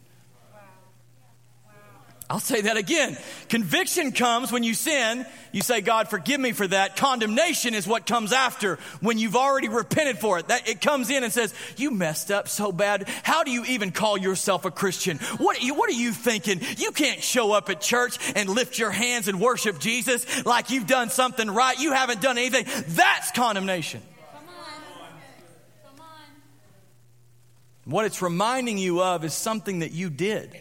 I'll 2.30 2.40
say 2.40 2.62
that 2.62 2.78
again. 2.78 3.18
Conviction 3.50 4.14
comes 4.14 4.54
when 4.54 4.64
you 4.64 4.74
sin. 4.74 5.26
You 5.52 5.62
say, 5.62 5.82
God, 5.82 6.08
forgive 6.08 6.40
me 6.40 6.54
for 6.54 6.66
that. 6.66 6.96
Condemnation 6.96 7.74
is 7.74 7.86
what 7.86 8.06
comes 8.06 8.32
after 8.32 8.80
when 9.02 9.18
you've 9.18 9.36
already 9.36 9.68
repented 9.68 10.20
for 10.20 10.40
it. 10.40 10.48
That 10.48 10.70
it 10.70 10.80
comes 10.80 11.10
in 11.10 11.26
and 11.26 11.34
says, 11.34 11.54
you 11.76 11.92
messed 11.92 12.32
up 12.32 12.48
so 12.48 12.72
bad. 12.72 13.10
How 13.24 13.44
do 13.44 13.52
you 13.52 13.66
even 13.66 13.92
call 13.92 14.18
yourself 14.18 14.64
a 14.64 14.72
Christian? 14.72 15.18
What 15.40 15.62
you, 15.62 15.74
what 15.74 15.90
are 15.90 15.94
you 15.94 16.14
thinking? 16.14 16.62
You 16.78 16.92
can't 16.92 17.22
show 17.22 17.52
up 17.52 17.70
at 17.70 17.82
church 17.82 18.18
and 18.34 18.48
lift 18.48 18.80
your 18.80 18.92
hands 18.92 19.28
and 19.28 19.42
worship 19.42 19.78
Jesus 19.80 20.46
like 20.46 20.70
you've 20.70 20.88
done 20.88 21.10
something 21.10 21.52
right. 21.52 21.78
You 21.78 21.92
haven't 21.92 22.22
done 22.22 22.38
anything. 22.38 22.66
That's 22.96 23.32
condemnation. 23.32 24.02
What 27.90 28.06
it's 28.06 28.22
reminding 28.22 28.78
you 28.78 29.02
of 29.02 29.24
is 29.26 29.34
something 29.34 29.80
that 29.80 29.92
you 29.92 30.10
did 30.10 30.56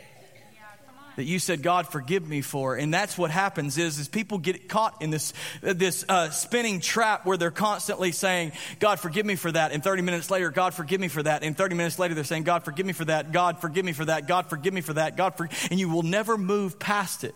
that 1.16 1.24
you 1.24 1.40
said, 1.40 1.62
God, 1.62 1.88
forgive 1.88 2.26
me 2.26 2.42
for. 2.42 2.76
And 2.76 2.94
that's 2.94 3.18
what 3.18 3.32
happens 3.32 3.76
is, 3.76 3.98
is 3.98 4.06
people 4.06 4.38
get 4.38 4.68
caught 4.68 5.02
in 5.02 5.10
this, 5.10 5.34
this 5.60 6.04
uh, 6.08 6.30
spinning 6.30 6.78
trap 6.78 7.26
where 7.26 7.36
they're 7.36 7.50
constantly 7.50 8.12
saying, 8.12 8.52
God, 8.78 9.00
forgive 9.00 9.26
me 9.26 9.34
for 9.34 9.50
that. 9.50 9.72
And 9.72 9.82
30 9.82 10.02
minutes 10.02 10.30
later, 10.30 10.50
God, 10.50 10.74
forgive 10.74 11.00
me 11.00 11.08
for 11.08 11.20
that. 11.20 11.42
And 11.42 11.56
30 11.56 11.74
minutes 11.74 11.98
later, 11.98 12.14
they're 12.14 12.22
saying, 12.22 12.44
God, 12.44 12.62
forgive 12.64 12.86
me 12.86 12.92
for 12.92 13.04
that. 13.06 13.32
God, 13.32 13.60
forgive 13.60 13.84
me 13.84 13.92
for 13.92 14.04
that. 14.04 14.28
God, 14.28 14.48
forgive 14.48 14.72
me 14.72 14.80
for 14.80 14.92
that. 14.92 15.16
God, 15.16 15.36
for, 15.36 15.48
and 15.72 15.80
you 15.80 15.88
will 15.88 16.04
never 16.04 16.38
move 16.38 16.78
past 16.78 17.24
it 17.24 17.34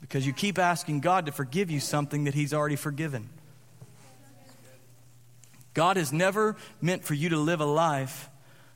because 0.00 0.26
you 0.26 0.32
keep 0.32 0.58
asking 0.58 1.00
God 1.00 1.26
to 1.26 1.32
forgive 1.32 1.70
you 1.70 1.80
something 1.80 2.24
that 2.24 2.32
He's 2.32 2.54
already 2.54 2.76
forgiven. 2.76 3.28
God 5.76 5.98
has 5.98 6.10
never 6.10 6.56
meant 6.80 7.04
for 7.04 7.12
you 7.12 7.28
to 7.28 7.36
live 7.36 7.60
a 7.60 7.66
life 7.66 8.30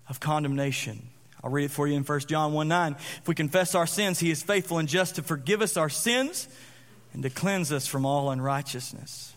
of 0.06 0.20
condemnation. 0.20 1.08
I'll 1.42 1.50
read 1.50 1.64
it 1.64 1.70
for 1.70 1.88
you 1.88 1.96
in 1.96 2.04
1 2.04 2.20
John 2.20 2.52
1 2.52 2.68
9. 2.68 2.92
If 3.22 3.26
we 3.26 3.34
confess 3.34 3.74
our 3.74 3.86
sins, 3.86 4.18
he 4.18 4.30
is 4.30 4.42
faithful 4.42 4.76
and 4.76 4.86
just 4.86 5.14
to 5.14 5.22
forgive 5.22 5.62
us 5.62 5.78
our 5.78 5.88
sins 5.88 6.46
and 7.14 7.22
to 7.22 7.30
cleanse 7.30 7.72
us 7.72 7.86
from 7.86 8.04
all 8.04 8.30
unrighteousness. 8.30 9.32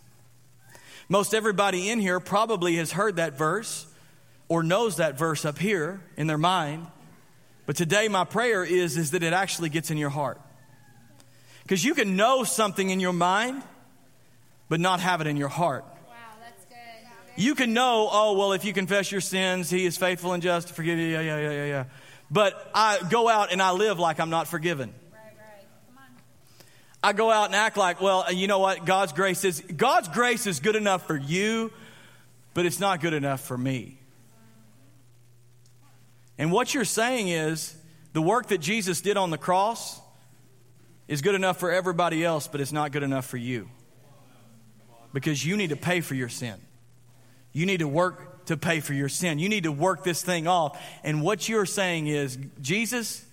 Most 1.08 1.34
everybody 1.34 1.90
in 1.90 2.02
here 2.02 2.20
probably 2.20 2.76
has 2.76 2.92
heard 2.92 3.16
that 3.16 3.38
verse 3.38 3.88
or 4.50 4.62
knows 4.62 4.98
that 4.98 5.18
verse 5.18 5.46
up 5.46 5.58
here 5.58 6.02
in 6.18 6.28
their 6.28 6.38
mind. 6.38 6.86
But 7.66 7.78
today, 7.78 8.10
my 8.10 8.26
prayer 8.26 8.66
is, 8.66 8.98
is 8.98 9.12
that 9.12 9.24
it 9.24 9.32
actually 9.32 9.70
gets 9.70 9.90
in 9.90 9.98
your 9.98 10.10
heart. 10.10 10.42
Because 11.64 11.86
you 11.86 11.96
can 11.96 12.18
know 12.18 12.44
something 12.44 12.90
in 12.90 13.00
your 13.00 13.14
mind, 13.14 13.64
but 14.68 14.82
not 14.82 15.00
have 15.00 15.22
it 15.22 15.28
in 15.28 15.38
your 15.38 15.48
heart. 15.48 15.86
You 17.36 17.56
can 17.56 17.74
know, 17.74 18.10
oh, 18.12 18.38
well, 18.38 18.54
if 18.54 18.64
you 18.64 18.74
confess 18.74 19.12
your 19.12 19.22
sins, 19.22 19.70
he 19.70 19.86
is 19.86 19.98
faithful 19.98 20.34
and 20.34 20.44
just 20.44 20.68
to 20.68 20.74
forgive 20.74 21.00
you. 21.00 21.06
Yeah, 21.06 21.22
yeah, 21.22 21.40
yeah, 21.40 21.52
yeah, 21.52 21.66
yeah. 21.66 21.84
But 22.30 22.72
I 22.74 23.00
go 23.10 23.28
out 23.28 23.52
and 23.52 23.62
I 23.62 23.72
live 23.72 24.00
like 24.00 24.20
I'm 24.20 24.30
not 24.30 24.48
forgiven. 24.48 24.94
I 27.04 27.12
go 27.12 27.30
out 27.30 27.48
and 27.48 27.56
act 27.56 27.76
like, 27.76 28.00
well, 28.00 28.32
you 28.32 28.48
know 28.48 28.60
what? 28.60 28.86
God's 28.86 29.12
grace 29.12 29.44
is 29.44 29.60
God's 29.62 30.08
grace 30.08 30.48
is 30.48 30.62
good 30.62 30.78
enough 30.78 31.06
for 31.06 31.18
you, 31.18 31.72
but 32.54 32.66
it's 32.66 32.80
not 32.80 33.02
good 33.02 33.14
enough 33.14 33.42
for 33.42 33.58
me. 33.58 34.00
And 36.38 36.52
what 36.52 36.74
you're 36.74 36.86
saying 36.86 37.28
is 37.28 37.76
the 38.14 38.22
work 38.22 38.48
that 38.48 38.60
Jesus 38.60 39.02
did 39.02 39.18
on 39.18 39.32
the 39.32 39.38
cross 39.38 40.00
is 41.08 41.22
good 41.22 41.36
enough 41.36 41.60
for 41.60 41.72
everybody 41.72 42.24
else, 42.24 42.48
but 42.48 42.62
it's 42.62 42.72
not 42.72 42.92
good 42.92 43.04
enough 43.04 43.26
for 43.26 43.38
you. 43.38 43.70
Because 45.14 45.46
you 45.46 45.58
need 45.58 45.70
to 45.70 45.76
pay 45.76 46.02
for 46.02 46.16
your 46.16 46.30
sin. 46.30 46.56
You 47.54 47.66
need 47.66 47.80
to 47.80 47.88
work 47.88 48.46
to 48.48 48.58
pay 48.58 48.82
for 48.82 48.94
your 48.94 49.10
sin. 49.10 49.40
You 49.40 49.48
need 49.48 49.64
to 49.64 49.72
work 49.72 50.04
this 50.04 50.22
thing 50.22 50.48
off. 50.48 50.82
And 51.04 51.22
what 51.22 51.48
you're 51.48 51.66
saying 51.66 52.08
is, 52.08 52.38
Jesus, 52.60 53.26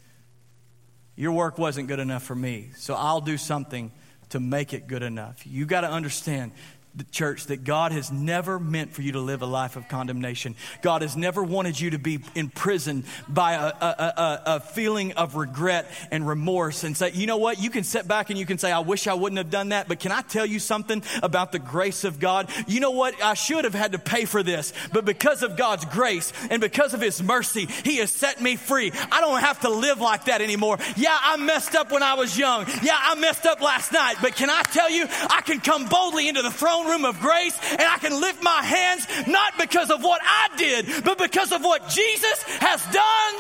your 1.17 1.33
work 1.33 1.59
wasn't 1.59 1.89
good 1.89 1.99
enough 1.99 2.23
for 2.23 2.35
me, 2.35 2.71
so 2.77 2.95
I'll 2.95 3.21
do 3.21 3.37
something 3.37 3.91
to 4.29 4.39
make 4.41 4.73
it 4.73 4.87
good 4.87 5.03
enough. 5.03 5.45
You 5.45 5.67
got 5.67 5.81
to 5.81 5.91
understand 5.91 6.53
the 7.01 7.11
church 7.11 7.47
that 7.47 7.65
God 7.65 7.93
has 7.93 8.13
never 8.13 8.59
meant 8.59 8.93
for 8.93 9.01
you 9.01 9.13
to 9.13 9.21
live 9.21 9.41
a 9.41 9.47
life 9.47 9.77
of 9.77 9.89
condemnation. 9.89 10.55
God 10.83 11.01
has 11.01 11.17
never 11.17 11.43
wanted 11.43 11.81
you 11.81 11.91
to 11.91 11.99
be 11.99 12.21
imprisoned 12.35 13.05
by 13.27 13.55
a, 13.55 13.69
a, 13.69 13.71
a, 13.71 14.43
a, 14.57 14.61
feeling 14.61 15.13
of 15.13 15.35
regret 15.35 15.91
and 16.11 16.29
remorse 16.29 16.85
and 16.85 16.95
say, 16.95 17.13
you 17.13 17.27
know 17.27 17.39
what? 17.39 17.59
You 17.59 17.71
can 17.71 17.85
sit 17.85 18.07
back 18.07 18.29
and 18.29 18.39
you 18.39 18.45
can 18.45 18.59
say, 18.59 18.71
I 18.71 18.81
wish 18.81 19.07
I 19.07 19.15
wouldn't 19.15 19.39
have 19.39 19.49
done 19.49 19.71
that. 19.71 19.89
But 19.89 19.99
can 19.99 20.13
I 20.13 20.21
tell 20.21 20.45
you 20.45 20.59
something 20.59 21.03
about 21.23 21.53
the 21.53 21.59
grace 21.59 22.05
of 22.05 22.21
God? 22.21 22.51
You 22.67 22.81
know 22.81 22.91
what? 22.91 23.23
I 23.23 23.33
should 23.33 23.65
have 23.65 23.73
had 23.73 23.93
to 23.93 23.99
pay 23.99 24.27
for 24.27 24.43
this, 24.43 24.75
but 24.93 25.07
because 25.07 25.43
of 25.43 25.57
God's 25.57 25.87
grace 25.87 26.35
and 26.51 26.61
because 26.61 26.93
of 26.93 27.01
His 27.01 27.23
mercy, 27.23 27.65
He 27.65 27.97
has 27.97 28.13
set 28.13 28.43
me 28.43 28.57
free. 28.57 28.93
I 29.11 29.23
don't 29.23 29.41
have 29.41 29.61
to 29.61 29.71
live 29.71 30.03
like 30.03 30.27
that 30.27 30.43
anymore. 30.43 30.77
Yeah, 30.97 31.17
I 31.19 31.39
messed 31.39 31.75
up 31.75 31.91
when 31.93 32.03
I 32.03 32.13
was 32.13 32.37
young. 32.37 32.67
Yeah, 32.83 32.99
I 32.99 33.15
messed 33.15 33.47
up 33.47 33.63
last 33.63 33.91
night. 33.91 34.17
But 34.21 34.37
can 34.37 34.51
I 34.51 34.63
tell 34.65 34.91
you, 34.91 35.07
I 35.09 35.41
can 35.41 35.61
come 35.61 35.89
boldly 35.89 36.29
into 36.29 36.43
the 36.43 36.51
throne 36.51 36.90
room 36.91 37.05
of 37.05 37.21
grace 37.21 37.59
and 37.71 37.83
I 37.83 37.99
can 37.99 38.21
lift 38.21 38.43
my 38.43 38.63
hands 38.63 39.07
not 39.27 39.57
because 39.59 39.91
of 39.91 40.03
what 40.03 40.21
I 40.23 40.49
did, 40.57 41.05
but 41.05 41.19
because 41.19 41.53
of 41.53 41.63
what 41.63 41.89
Jesus 41.89 42.43
has 42.61 42.83
done 42.93 43.35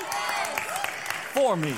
for 1.34 1.56
me. 1.56 1.74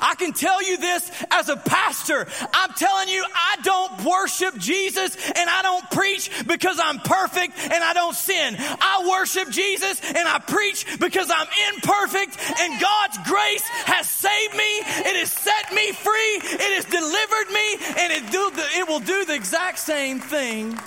I 0.00 0.14
can 0.14 0.32
tell 0.32 0.62
you 0.62 0.76
this 0.78 1.10
as 1.30 1.48
a 1.48 1.56
pastor. 1.56 2.26
I'm 2.54 2.72
telling 2.74 3.08
you, 3.08 3.24
I 3.24 3.56
don't 3.62 4.04
worship 4.04 4.56
Jesus 4.58 5.16
and 5.16 5.50
I 5.50 5.62
don't 5.62 5.90
preach 5.90 6.30
because 6.46 6.78
I'm 6.82 6.98
perfect 6.98 7.58
and 7.58 7.84
I 7.84 7.92
don't 7.92 8.14
sin. 8.14 8.56
I 8.58 9.06
worship 9.10 9.50
Jesus 9.50 10.00
and 10.02 10.28
I 10.28 10.38
preach 10.38 10.86
because 10.98 11.30
I'm 11.30 11.46
imperfect 11.74 12.36
and 12.60 12.80
God's 12.80 13.18
grace 13.28 13.66
has 13.86 14.08
saved 14.08 14.54
me. 14.54 14.78
It 15.10 15.16
has 15.16 15.32
set 15.32 15.72
me 15.72 15.92
free. 15.92 16.34
It 16.42 16.74
has 16.76 16.84
delivered 16.86 17.52
me 17.52 17.74
and 18.02 18.12
it, 18.12 18.32
do 18.32 18.50
the, 18.50 18.66
it 18.78 18.88
will 18.88 19.00
do 19.00 19.24
the 19.24 19.34
exact 19.34 19.78
same 19.78 20.20
thing 20.20 20.78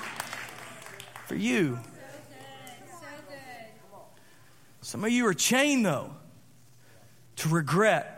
for 1.26 1.36
you. 1.36 1.80
Some 4.82 5.04
of 5.04 5.12
you 5.12 5.26
are 5.28 5.34
chained 5.34 5.86
though 5.86 6.12
to 7.38 7.50
regret 7.50 8.13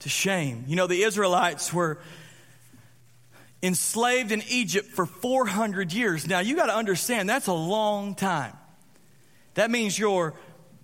to 0.00 0.08
shame. 0.08 0.64
You 0.66 0.76
know, 0.76 0.86
the 0.86 1.02
Israelites 1.02 1.72
were 1.72 1.98
enslaved 3.62 4.32
in 4.32 4.42
Egypt 4.48 4.88
for 4.88 5.06
400 5.06 5.92
years. 5.92 6.26
Now, 6.26 6.40
you 6.40 6.54
got 6.54 6.66
to 6.66 6.74
understand, 6.74 7.28
that's 7.28 7.48
a 7.48 7.52
long 7.52 8.14
time. 8.14 8.52
That 9.54 9.70
means 9.70 9.98
your 9.98 10.34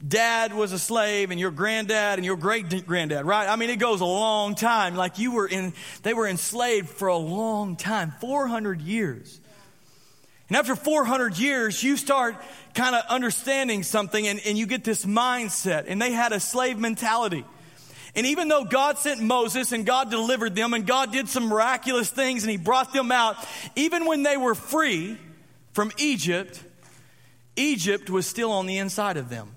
dad 0.06 0.52
was 0.52 0.72
a 0.72 0.78
slave 0.78 1.30
and 1.30 1.38
your 1.38 1.50
granddad 1.50 2.18
and 2.18 2.24
your 2.24 2.36
great 2.36 2.86
granddad, 2.86 3.24
right? 3.24 3.48
I 3.48 3.56
mean, 3.56 3.70
it 3.70 3.78
goes 3.78 4.00
a 4.00 4.06
long 4.06 4.54
time. 4.54 4.96
Like 4.96 5.18
you 5.18 5.32
were 5.32 5.46
in, 5.46 5.72
they 6.02 6.14
were 6.14 6.26
enslaved 6.26 6.88
for 6.88 7.08
a 7.08 7.16
long 7.16 7.76
time 7.76 8.12
400 8.20 8.80
years. 8.80 9.40
And 10.48 10.58
after 10.58 10.76
400 10.76 11.38
years, 11.38 11.82
you 11.82 11.96
start 11.96 12.36
kind 12.74 12.94
of 12.94 13.04
understanding 13.08 13.82
something 13.82 14.26
and, 14.26 14.40
and 14.44 14.58
you 14.58 14.66
get 14.66 14.84
this 14.84 15.06
mindset. 15.06 15.84
And 15.86 16.02
they 16.02 16.12
had 16.12 16.32
a 16.32 16.40
slave 16.40 16.78
mentality. 16.78 17.44
And 18.16 18.26
even 18.26 18.48
though 18.48 18.64
God 18.64 18.98
sent 18.98 19.20
Moses 19.20 19.72
and 19.72 19.84
God 19.84 20.10
delivered 20.10 20.54
them 20.54 20.72
and 20.72 20.86
God 20.86 21.12
did 21.12 21.28
some 21.28 21.46
miraculous 21.46 22.10
things 22.10 22.44
and 22.44 22.50
he 22.50 22.56
brought 22.56 22.92
them 22.92 23.10
out, 23.10 23.36
even 23.74 24.06
when 24.06 24.22
they 24.22 24.36
were 24.36 24.54
free 24.54 25.18
from 25.72 25.90
Egypt, 25.98 26.62
Egypt 27.56 28.08
was 28.10 28.26
still 28.26 28.52
on 28.52 28.66
the 28.66 28.78
inside 28.78 29.16
of 29.16 29.28
them. 29.28 29.53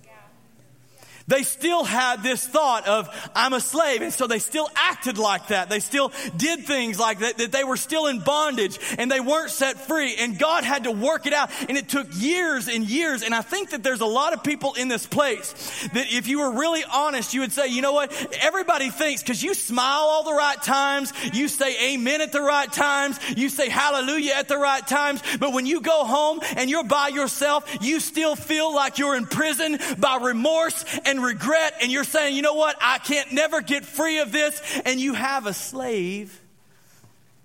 They 1.27 1.43
still 1.43 1.83
had 1.83 2.23
this 2.23 2.45
thought 2.47 2.87
of, 2.87 3.09
I'm 3.35 3.51
a 3.51 3.59
slave. 3.59 4.01
And 4.01 4.13
so 4.13 4.27
they 4.27 4.39
still 4.39 4.69
acted 4.75 5.17
like 5.17 5.47
that. 5.47 5.69
They 5.69 5.81
still 5.81 6.13
did 6.37 6.65
things 6.65 6.97
like 6.97 7.19
that, 7.19 7.37
that 7.37 7.51
they 7.51 7.65
were 7.65 7.75
still 7.75 8.07
in 8.07 8.19
bondage 8.19 8.79
and 8.97 9.11
they 9.11 9.19
weren't 9.19 9.51
set 9.51 9.77
free. 9.77 10.15
And 10.15 10.39
God 10.39 10.63
had 10.63 10.85
to 10.85 10.91
work 10.91 11.25
it 11.25 11.33
out. 11.33 11.51
And 11.67 11.77
it 11.77 11.89
took 11.89 12.07
years 12.13 12.69
and 12.69 12.89
years. 12.89 13.23
And 13.23 13.35
I 13.35 13.41
think 13.41 13.71
that 13.71 13.83
there's 13.83 13.99
a 13.99 14.05
lot 14.05 14.31
of 14.31 14.41
people 14.41 14.73
in 14.75 14.87
this 14.87 15.05
place 15.05 15.53
that 15.93 16.13
if 16.13 16.29
you 16.29 16.39
were 16.39 16.51
really 16.51 16.83
honest, 16.85 17.33
you 17.33 17.41
would 17.41 17.51
say, 17.51 17.67
you 17.67 17.81
know 17.81 17.93
what? 17.93 18.13
Everybody 18.41 18.89
thinks 18.89 19.21
because 19.21 19.43
you 19.43 19.53
smile 19.53 20.05
all 20.07 20.23
the 20.23 20.33
right 20.33 20.61
times, 20.61 21.11
you 21.33 21.49
say 21.49 21.93
amen 21.93 22.21
at 22.21 22.31
the 22.31 22.41
right 22.41 22.71
times, 22.71 23.19
you 23.35 23.49
say 23.49 23.67
hallelujah 23.67 24.33
at 24.33 24.47
the 24.47 24.57
right 24.57 24.85
times. 24.87 25.21
But 25.39 25.51
when 25.51 25.65
you 25.65 25.81
go 25.81 26.05
home 26.05 26.39
and 26.55 26.69
you're 26.69 26.85
by 26.85 27.09
yourself, 27.09 27.65
you 27.81 27.99
still 27.99 28.37
feel 28.37 28.73
like 28.73 28.97
you're 28.97 29.17
in 29.17 29.25
prison 29.25 29.77
by 29.97 30.19
remorse 30.21 30.85
and 31.05 31.16
regret, 31.21 31.75
and 31.81 31.91
you're 31.91 32.03
saying, 32.03 32.35
you 32.35 32.41
know 32.41 32.53
what, 32.53 32.75
I 32.81 32.97
can't 32.99 33.31
never 33.31 33.61
get 33.61 33.85
free 33.85 34.19
of 34.19 34.31
this, 34.31 34.61
and 34.85 34.99
you 34.99 35.13
have 35.13 35.45
a 35.45 35.53
slave 35.53 36.39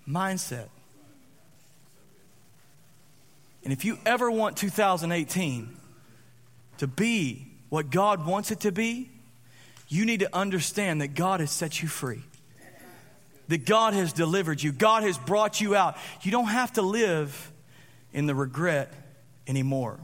mindset. 0.07 0.67
And 3.63 3.71
if 3.71 3.85
you 3.85 3.97
ever 4.05 4.29
want 4.29 4.57
2018 4.57 5.77
to 6.79 6.87
be 6.87 7.47
what 7.69 7.89
God 7.89 8.25
wants 8.25 8.51
it 8.51 8.61
to 8.61 8.71
be, 8.71 9.09
you 9.87 10.05
need 10.05 10.19
to 10.19 10.35
understand 10.35 11.01
that 11.01 11.15
God 11.15 11.39
has 11.39 11.51
set 11.51 11.81
you 11.81 11.87
free. 11.87 12.23
That 13.47 13.65
God 13.65 13.93
has 13.93 14.13
delivered 14.13 14.61
you. 14.61 14.71
God 14.71 15.03
has 15.03 15.17
brought 15.17 15.61
you 15.61 15.75
out. 15.75 15.97
You 16.21 16.31
don't 16.31 16.47
have 16.47 16.73
to 16.73 16.81
live 16.81 17.51
in 18.11 18.25
the 18.25 18.35
regret 18.35 18.93
anymore. 19.47 19.99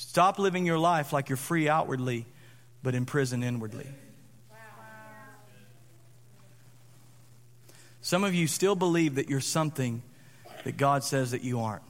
Stop 0.00 0.38
living 0.38 0.64
your 0.64 0.78
life 0.78 1.12
like 1.12 1.28
you're 1.28 1.36
free 1.36 1.68
outwardly, 1.68 2.24
but 2.82 2.94
in 2.94 3.04
prison 3.04 3.42
inwardly. 3.42 3.86
Some 8.00 8.24
of 8.24 8.34
you 8.34 8.46
still 8.46 8.74
believe 8.74 9.16
that 9.16 9.28
you're 9.28 9.42
something 9.42 10.02
that 10.64 10.78
God 10.78 11.04
says 11.04 11.32
that 11.32 11.44
you 11.44 11.60
aren't. 11.60 11.82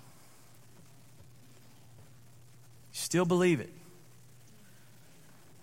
You 2.92 2.98
still 2.98 3.24
believe 3.24 3.60
it. 3.60 3.70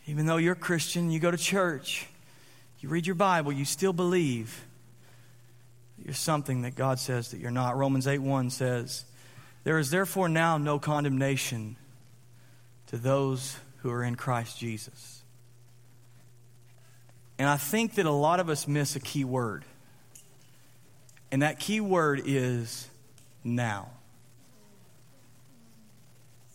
Even 0.06 0.26
though 0.26 0.38
you're 0.38 0.56
Christian, 0.56 1.12
you 1.12 1.20
go 1.20 1.30
to 1.30 1.38
church, 1.38 2.08
you 2.80 2.88
read 2.88 3.06
your 3.06 3.16
Bible, 3.16 3.52
you 3.52 3.66
still 3.66 3.92
believe 3.92 4.64
that 5.98 6.06
you're 6.06 6.14
something 6.16 6.62
that 6.62 6.76
God 6.76 6.98
says 6.98 7.32
that 7.32 7.42
you're 7.42 7.52
not. 7.52 7.76
Romans 7.76 8.08
8 8.08 8.20
1 8.20 8.52
says, 8.52 9.04
There 9.66 9.78
is 9.78 9.90
therefore 9.90 10.30
now 10.30 10.58
no 10.58 10.80
condemnation 10.80 11.76
to 12.88 12.98
those 12.98 13.58
who 13.78 13.92
are 13.92 14.04
in 14.04 14.16
Christ 14.16 14.58
Jesus. 14.58 15.22
And 17.40 17.48
I 17.48 17.58
think 17.58 17.96
that 17.96 18.06
a 18.06 18.12
lot 18.12 18.40
of 18.40 18.50
us 18.50 18.68
miss 18.68 18.96
a 18.96 19.00
key 19.00 19.24
word. 19.24 19.64
And 21.32 21.42
that 21.42 21.60
key 21.60 21.82
word 21.82 22.22
is 22.26 22.88
now. 23.44 23.90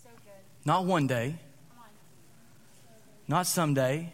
So. 0.03 0.11
Not 0.65 0.87
one 0.87 1.07
day, 1.07 1.37
on. 1.79 1.85
not 3.29 3.47
someday, 3.47 4.13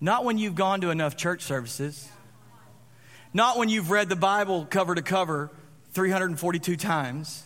not 0.00 0.24
when 0.24 0.38
you've 0.38 0.54
gone 0.54 0.82
to 0.82 0.90
enough 0.90 1.16
church 1.16 1.42
services, 1.42 2.08
not 3.32 3.56
when 3.56 3.68
you've 3.68 3.90
read 3.90 4.08
the 4.08 4.16
Bible 4.16 4.66
cover 4.66 4.94
to 4.94 5.02
cover 5.02 5.50
342 5.94 6.76
times, 6.76 7.44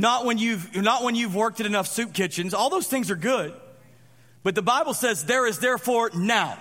not 0.00 0.24
when 0.24 0.38
you've, 0.38 0.74
not 0.74 1.04
when 1.04 1.14
you've 1.14 1.34
worked 1.34 1.60
at 1.60 1.66
enough 1.66 1.86
soup 1.86 2.12
kitchens. 2.12 2.54
All 2.54 2.70
those 2.70 2.86
things 2.86 3.10
are 3.10 3.16
good. 3.16 3.52
But 4.42 4.54
the 4.54 4.62
Bible 4.62 4.94
says 4.94 5.24
there 5.24 5.46
is 5.46 5.58
therefore 5.58 6.10
now. 6.14 6.58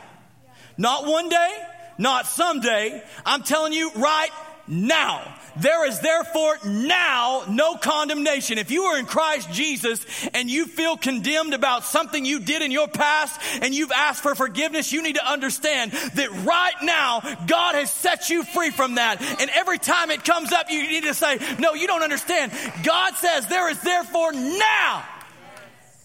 Not 0.77 1.05
one 1.05 1.29
day, 1.29 1.57
not 1.97 2.27
someday. 2.27 3.01
I'm 3.25 3.43
telling 3.43 3.73
you 3.73 3.91
right 3.95 4.29
now. 4.69 5.35
There 5.57 5.85
is 5.87 5.99
therefore 5.99 6.57
now 6.63 7.43
no 7.49 7.75
condemnation. 7.75 8.59
If 8.59 8.69
you 8.71 8.83
are 8.83 8.99
in 8.99 9.05
Christ 9.07 9.51
Jesus 9.51 10.05
and 10.33 10.49
you 10.49 10.65
feel 10.67 10.95
condemned 10.95 11.53
about 11.53 11.83
something 11.83 12.23
you 12.23 12.39
did 12.39 12.61
in 12.61 12.71
your 12.71 12.87
past 12.87 13.41
and 13.61 13.73
you've 13.73 13.91
asked 13.91 14.21
for 14.21 14.35
forgiveness, 14.35 14.93
you 14.93 15.01
need 15.01 15.15
to 15.15 15.27
understand 15.27 15.91
that 15.91 16.29
right 16.45 16.75
now 16.83 17.19
God 17.47 17.75
has 17.75 17.91
set 17.91 18.29
you 18.29 18.43
free 18.43 18.69
from 18.69 18.95
that. 18.95 19.21
And 19.41 19.49
every 19.55 19.79
time 19.79 20.11
it 20.11 20.23
comes 20.23 20.53
up, 20.53 20.69
you 20.69 20.83
need 20.87 21.03
to 21.03 21.13
say, 21.15 21.39
No, 21.57 21.73
you 21.73 21.87
don't 21.87 22.03
understand. 22.03 22.51
God 22.83 23.15
says 23.15 23.47
there 23.47 23.69
is 23.69 23.81
therefore 23.81 24.31
now 24.31 25.03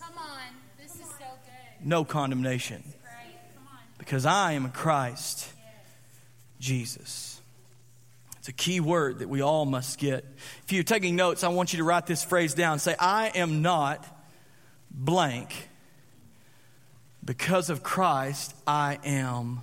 Come 0.00 0.18
on. 0.18 0.38
This 0.80 0.94
is 0.94 1.02
so 1.02 1.18
good. 1.18 1.86
no 1.86 2.04
condemnation 2.04 2.82
Right. 3.04 3.34
Come 3.56 3.66
on. 3.70 3.78
because 3.98 4.24
I 4.26 4.52
am 4.52 4.64
in 4.64 4.70
Christ 4.72 5.48
Jesus. 6.58 7.33
It's 8.44 8.50
a 8.50 8.52
key 8.52 8.78
word 8.78 9.20
that 9.20 9.30
we 9.30 9.40
all 9.40 9.64
must 9.64 9.98
get. 9.98 10.22
If 10.64 10.72
you're 10.74 10.84
taking 10.84 11.16
notes, 11.16 11.42
I 11.42 11.48
want 11.48 11.72
you 11.72 11.78
to 11.78 11.84
write 11.84 12.04
this 12.04 12.22
phrase 12.22 12.52
down. 12.52 12.78
Say, 12.78 12.94
I 13.00 13.28
am 13.28 13.62
not 13.62 14.06
blank. 14.90 15.70
Because 17.24 17.70
of 17.70 17.82
Christ, 17.82 18.54
I 18.66 18.98
am 19.02 19.62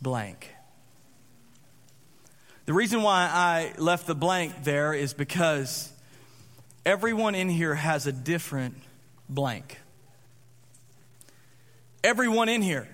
blank. 0.00 0.50
The 2.64 2.72
reason 2.72 3.02
why 3.02 3.28
I 3.30 3.74
left 3.76 4.06
the 4.06 4.14
blank 4.14 4.64
there 4.64 4.94
is 4.94 5.12
because 5.12 5.92
everyone 6.86 7.34
in 7.34 7.50
here 7.50 7.74
has 7.74 8.06
a 8.06 8.12
different 8.12 8.76
blank. 9.28 9.78
Everyone 12.02 12.48
in 12.48 12.62
here 12.62 12.88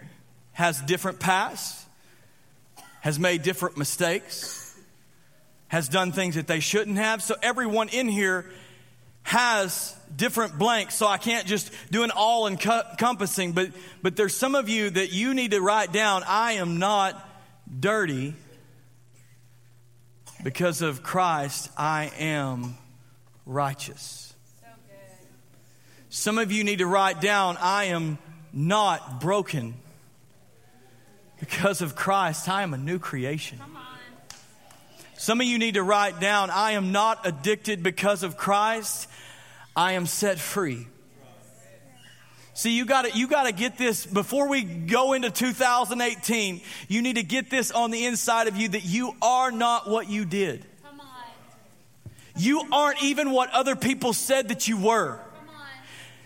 has 0.50 0.80
different 0.80 1.20
pasts, 1.20 1.81
has 3.02 3.18
made 3.18 3.42
different 3.42 3.76
mistakes, 3.76 4.78
has 5.66 5.88
done 5.88 6.12
things 6.12 6.36
that 6.36 6.46
they 6.46 6.60
shouldn't 6.60 6.98
have. 6.98 7.20
So 7.20 7.34
everyone 7.42 7.88
in 7.88 8.08
here 8.08 8.48
has 9.24 9.96
different 10.14 10.56
blanks. 10.56 10.94
So 10.94 11.08
I 11.08 11.18
can't 11.18 11.44
just 11.44 11.72
do 11.90 12.04
an 12.04 12.12
all 12.12 12.46
encompassing, 12.46 13.52
but, 13.52 13.70
but 14.02 14.14
there's 14.14 14.36
some 14.36 14.54
of 14.54 14.68
you 14.68 14.88
that 14.90 15.12
you 15.12 15.34
need 15.34 15.50
to 15.50 15.60
write 15.60 15.92
down 15.92 16.22
I 16.28 16.52
am 16.52 16.78
not 16.78 17.28
dirty. 17.80 18.34
Because 20.44 20.80
of 20.80 21.02
Christ, 21.02 21.70
I 21.76 22.12
am 22.20 22.76
righteous. 23.46 24.32
So. 24.60 24.66
Some 26.08 26.38
of 26.38 26.52
you 26.52 26.62
need 26.62 26.78
to 26.78 26.86
write 26.86 27.20
down, 27.20 27.56
I 27.60 27.84
am 27.86 28.18
not 28.52 29.20
broken. 29.20 29.74
Because 31.42 31.82
of 31.82 31.96
Christ, 31.96 32.48
I 32.48 32.62
am 32.62 32.72
a 32.72 32.78
new 32.78 33.00
creation. 33.00 33.58
Some 35.14 35.40
of 35.40 35.46
you 35.48 35.58
need 35.58 35.74
to 35.74 35.82
write 35.82 36.20
down, 36.20 36.50
I 36.50 36.72
am 36.72 36.92
not 36.92 37.26
addicted 37.26 37.82
because 37.82 38.22
of 38.22 38.36
Christ. 38.36 39.08
I 39.74 39.94
am 39.94 40.06
set 40.06 40.38
free. 40.38 40.86
See, 42.54 42.76
you 42.76 42.84
got 42.84 43.06
to 43.06 43.18
you 43.18 43.26
got 43.26 43.46
to 43.46 43.52
get 43.52 43.76
this 43.76 44.06
before 44.06 44.48
we 44.48 44.62
go 44.62 45.14
into 45.14 45.30
2018. 45.30 46.60
You 46.86 47.02
need 47.02 47.16
to 47.16 47.24
get 47.24 47.50
this 47.50 47.72
on 47.72 47.90
the 47.90 48.04
inside 48.04 48.46
of 48.46 48.56
you 48.56 48.68
that 48.68 48.84
you 48.84 49.16
are 49.20 49.50
not 49.50 49.90
what 49.90 50.08
you 50.08 50.24
did. 50.24 50.64
Come 50.84 51.00
on. 51.00 51.06
You 52.36 52.68
aren't 52.70 53.02
even 53.02 53.32
what 53.32 53.50
other 53.50 53.74
people 53.74 54.12
said 54.12 54.50
that 54.50 54.68
you 54.68 54.76
were. 54.76 55.18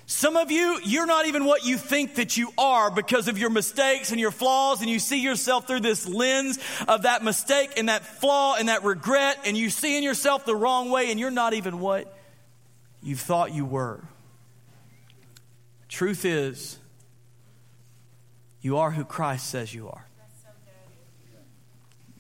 Some 0.09 0.37
of 0.37 0.53
you, 0.53 0.79
you're 0.85 1.07
not 1.07 1.27
even 1.27 1.45
what 1.45 1.65
you 1.65 1.77
think 1.77 2.15
that 2.15 2.37
you 2.37 2.53
are 2.57 2.93
because 2.93 3.27
of 3.27 3.39
your 3.39 3.51
mistakes 3.51 4.13
and 4.13 4.21
your 4.21 4.31
flaws, 4.31 4.81
and 4.81 4.89
you 4.89 5.01
see 5.01 5.21
yourself 5.21 5.67
through 5.67 5.81
this 5.81 6.07
lens 6.07 6.61
of 6.87 7.03
that 7.03 7.25
mistake 7.25 7.73
and 7.77 7.89
that 7.89 8.05
flaw 8.05 8.55
and 8.55 8.69
that 8.69 8.85
regret, 8.85 9.39
and 9.45 9.57
you 9.57 9.69
see 9.69 9.97
in 9.97 10.05
yourself 10.05 10.47
the 10.47 10.55
wrong 10.55 10.91
way, 10.91 11.11
and 11.11 11.19
you're 11.19 11.33
not 11.33 11.55
even 11.55 11.81
what 11.81 12.17
you 13.03 13.17
thought 13.17 13.53
you 13.53 13.65
were. 13.65 14.01
Truth 15.89 16.25
is, 16.25 16.79
you 18.61 18.79
are 18.79 18.93
who 18.93 19.05
Christ 19.05 19.51
says 19.51 19.75
you 19.75 19.89
are. 19.89 20.07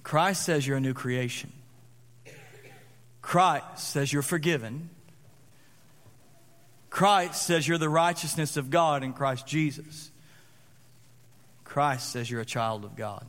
Christ 0.02 0.42
says 0.42 0.66
you're 0.66 0.76
a 0.76 0.80
new 0.80 0.94
creation. 0.94 1.52
Christ 3.22 3.78
says 3.78 4.12
you're 4.12 4.22
forgiven. 4.22 4.90
Christ 6.96 7.42
says 7.42 7.68
you're 7.68 7.76
the 7.76 7.90
righteousness 7.90 8.56
of 8.56 8.70
God 8.70 9.02
in 9.02 9.12
Christ 9.12 9.46
Jesus. 9.46 10.10
Christ 11.62 12.10
says 12.10 12.30
you're 12.30 12.40
a 12.40 12.46
child 12.46 12.86
of 12.86 12.96
God. 12.96 13.26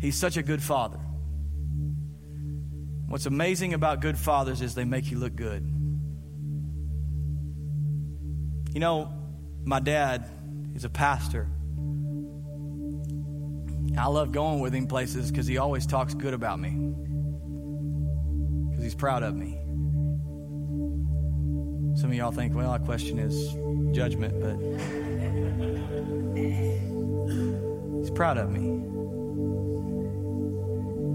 He's 0.00 0.16
such 0.16 0.36
a 0.36 0.42
good 0.42 0.60
father. 0.60 0.98
What's 3.06 3.26
amazing 3.26 3.72
about 3.72 4.00
good 4.00 4.18
fathers 4.18 4.60
is 4.60 4.74
they 4.74 4.84
make 4.84 5.08
you 5.08 5.18
look 5.18 5.36
good. 5.36 5.62
You 8.74 8.80
know, 8.80 9.12
my 9.64 9.78
dad 9.78 10.28
is 10.74 10.84
a 10.84 10.90
pastor. 10.90 11.46
I 13.96 14.08
love 14.08 14.32
going 14.32 14.58
with 14.58 14.74
him 14.74 14.88
places 14.88 15.30
because 15.30 15.46
he 15.46 15.58
always 15.58 15.86
talks 15.86 16.14
good 16.14 16.34
about 16.34 16.58
me. 16.58 16.70
Because 18.70 18.82
he's 18.82 18.96
proud 18.96 19.22
of 19.22 19.36
me. 19.36 19.65
Some 22.06 22.12
of 22.12 22.18
y'all 22.18 22.30
think, 22.30 22.54
well, 22.54 22.70
that 22.70 22.84
question 22.84 23.18
is 23.18 23.52
judgment, 23.90 24.40
but 24.40 24.54
he's 27.98 28.10
proud 28.12 28.38
of 28.38 28.48
me. 28.48 28.60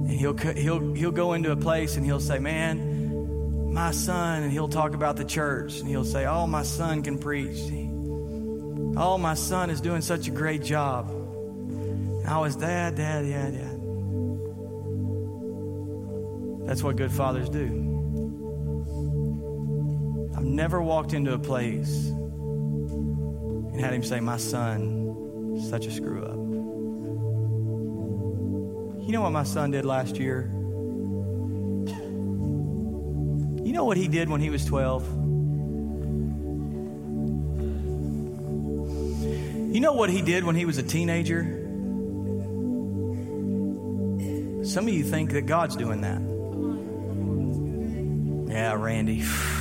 And 0.10 0.20
he'll, 0.20 0.36
he'll, 0.36 0.94
he'll 0.94 1.12
go 1.12 1.32
into 1.32 1.54
a 1.54 1.56
place 1.56 1.96
and 1.96 2.06
he'll 2.06 2.20
say, 2.20 2.40
Man, 2.40 3.72
my 3.74 3.92
son, 3.92 4.44
and 4.44 4.52
he'll 4.52 4.68
talk 4.68 4.94
about 4.94 5.16
the 5.16 5.24
church. 5.24 5.80
And 5.80 5.88
he'll 5.88 6.04
say, 6.04 6.26
Oh, 6.26 6.46
my 6.46 6.64
son 6.64 7.04
can 7.04 7.18
preach. 7.18 7.58
Oh, 8.98 9.18
my 9.18 9.36
son 9.36 9.70
is 9.70 9.80
doing 9.80 10.02
such 10.02 10.28
a 10.28 10.32
great 10.32 10.62
job. 10.62 11.10
And 11.10 12.28
I 12.28 12.38
was, 12.40 12.58
Dad, 12.58 12.96
Dad, 12.98 13.26
yeah, 13.26 13.50
Dad. 13.50 13.82
That's 16.68 16.84
what 16.84 16.98
good 16.98 17.14
fathers 17.14 17.48
do. 17.48 17.92
I've 20.42 20.48
never 20.48 20.82
walked 20.82 21.14
into 21.14 21.34
a 21.34 21.38
place 21.38 22.08
and 22.08 23.80
had 23.80 23.94
him 23.94 24.04
say, 24.04 24.20
My 24.20 24.38
son, 24.38 25.62
such 25.70 25.86
a 25.86 25.92
screw 25.92 26.24
up. 26.24 26.36
You 29.06 29.12
know 29.12 29.22
what 29.22 29.34
my 29.34 29.44
son 29.44 29.70
did 29.70 29.86
last 29.86 30.18
year? 30.18 30.50
You 33.64 33.72
know 33.72 33.86
what 33.86 33.98
he 33.98 34.08
did 34.08 34.30
when 34.30 34.42
he 34.42 34.50
was 34.50 34.66
12? 34.66 35.08
You 39.76 39.80
know 39.80 39.94
what 39.94 40.10
he 40.10 40.24
did 40.24 40.44
when 40.44 40.56
he 40.56 40.66
was 40.66 40.80
a 40.80 40.84
teenager? 40.84 41.44
Some 44.66 44.88
of 44.88 44.94
you 44.96 45.04
think 45.04 45.34
that 45.34 45.46
God's 45.46 45.76
doing 45.76 46.02
that. 46.02 46.20
Yeah, 48.52 48.74
Randy. 48.74 49.24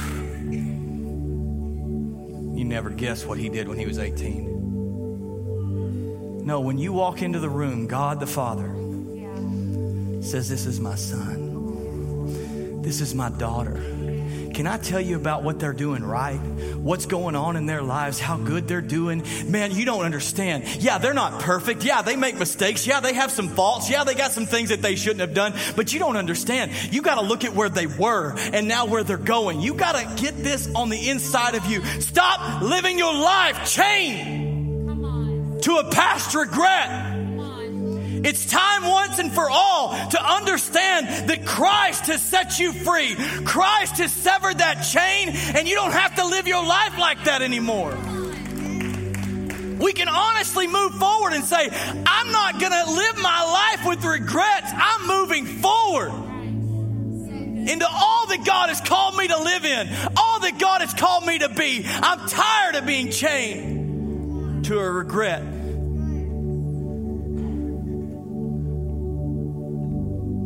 Never 2.81 2.97
guess 2.97 3.27
what 3.27 3.37
he 3.37 3.51
did 3.51 3.69
when 3.69 3.79
he 3.79 3.85
was 3.85 3.99
18. 3.99 6.47
No, 6.47 6.61
when 6.61 6.79
you 6.79 6.95
walk 6.95 7.21
into 7.21 7.39
the 7.39 7.51
room, 7.51 7.87
God 7.87 8.21
the 8.21 8.27
Father 8.27 8.75
Yeah. 9.13 9.35
says, 10.23 10.49
This 10.49 10.65
is 10.65 10.81
my 10.81 10.95
son. 10.95 12.81
This 12.81 13.03
is 13.03 13.15
my 13.15 13.29
daughter. 13.29 13.77
Can 14.55 14.67
I 14.67 14.79
tell 14.79 15.01
you 15.01 15.17
about 15.17 15.43
what 15.43 15.59
they're 15.59 15.73
doing 15.73 16.05
right? 16.05 16.39
What's 16.77 17.07
going 17.07 17.37
on 17.37 17.57
in 17.57 17.67
their 17.67 17.83
lives? 17.83 18.19
How 18.19 18.37
good 18.37 18.69
they're 18.69 18.81
doing? 18.81 19.25
Man, 19.47 19.73
you 19.73 19.85
don't 19.85 20.05
understand. 20.05 20.65
Yeah, 20.83 20.99
they're 20.99 21.15
not 21.15 21.41
perfect. 21.41 21.85
Yeah, 21.85 22.03
they 22.03 22.17
make 22.17 22.39
mistakes. 22.39 22.87
Yeah, 22.87 23.01
they 23.01 23.15
have 23.15 23.31
some 23.31 23.49
faults. 23.49 23.91
Yeah, 23.91 24.05
they 24.05 24.15
got 24.15 24.33
some 24.33 24.47
things 24.47 24.71
that 24.71 24.83
they 24.83 24.97
shouldn't 24.97 25.21
have 25.21 25.35
done. 25.35 25.55
But 25.77 25.93
you 25.93 25.99
don't 25.99 26.17
understand. 26.17 26.73
You 26.93 27.03
got 27.03 27.17
to 27.17 27.23
look 27.23 27.45
at 27.45 27.55
where 27.55 27.69
they 27.69 27.87
were 27.87 28.35
and 28.37 28.69
now 28.69 28.87
where 28.87 29.05
they're 29.05 29.17
going. 29.17 29.61
You 29.61 29.75
got 29.75 29.97
to 29.97 30.23
get 30.23 30.37
this 30.37 30.73
on 30.75 30.89
the 30.89 31.09
inside 31.09 31.55
of 31.55 31.67
you. 31.67 31.83
Stop 32.01 32.63
living 32.63 32.99
your 32.99 33.15
life 33.15 33.71
chained 33.71 35.63
to 35.63 35.77
a 35.77 35.91
past 35.91 36.35
regret. 36.35 37.10
It's 38.23 38.45
time 38.47 38.85
once 38.85 39.19
and 39.19 39.33
for 39.33 39.49
all 39.51 39.91
to 40.11 40.23
understand 40.23 41.31
that 41.31 41.47
Christ 41.47 42.07
has 42.07 42.23
set 42.23 42.59
you 42.59 42.73
free. 42.73 43.15
Christ 43.45 43.97
has 43.99 44.13
severed 44.13 44.59
that 44.59 44.83
chain, 44.83 45.31
and 45.57 45.67
you 45.67 45.75
don't 45.75 45.93
have 45.93 46.17
to 46.17 46.27
live 46.27 46.47
your 46.47 46.65
life 46.65 46.99
like 46.99 47.25
that 47.25 47.41
anymore. 47.41 47.97
We 49.81 49.95
can 49.95 50.09
honestly 50.09 50.67
move 50.67 50.95
forward 50.97 51.33
and 51.33 51.45
say, 51.45 51.71
I'm 52.07 52.33
not 52.33 52.61
going 52.61 52.73
to 52.73 52.93
live 52.93 53.17
my 53.23 53.77
life 53.79 53.89
with 53.89 54.05
regrets. 54.05 54.71
I'm 54.75 55.07
moving 55.07 55.47
forward 55.47 56.13
into 57.71 57.87
all 57.89 58.27
that 58.27 58.45
God 58.45 58.69
has 58.69 58.81
called 58.83 59.17
me 59.17 59.29
to 59.29 59.39
live 59.39 59.65
in, 59.65 59.89
all 60.17 60.41
that 60.41 60.59
God 60.59 60.83
has 60.83 60.93
called 60.93 61.25
me 61.27 61.39
to 61.39 61.49
be. 61.49 61.87
I'm 61.87 62.29
tired 62.29 62.75
of 62.75 62.87
being 62.87 63.11
chained 63.11 64.67
to 64.67 64.79
a 64.79 64.91
regret. 64.91 65.60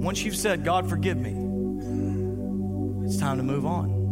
Once 0.05 0.23
you've 0.23 0.37
said, 0.37 0.64
God, 0.64 0.90
forgive 0.90 1.17
me, 1.17 1.31
it's 3.07 3.17
time 3.17 3.38
to 3.38 3.43
move 3.43 3.64
on. 3.64 4.03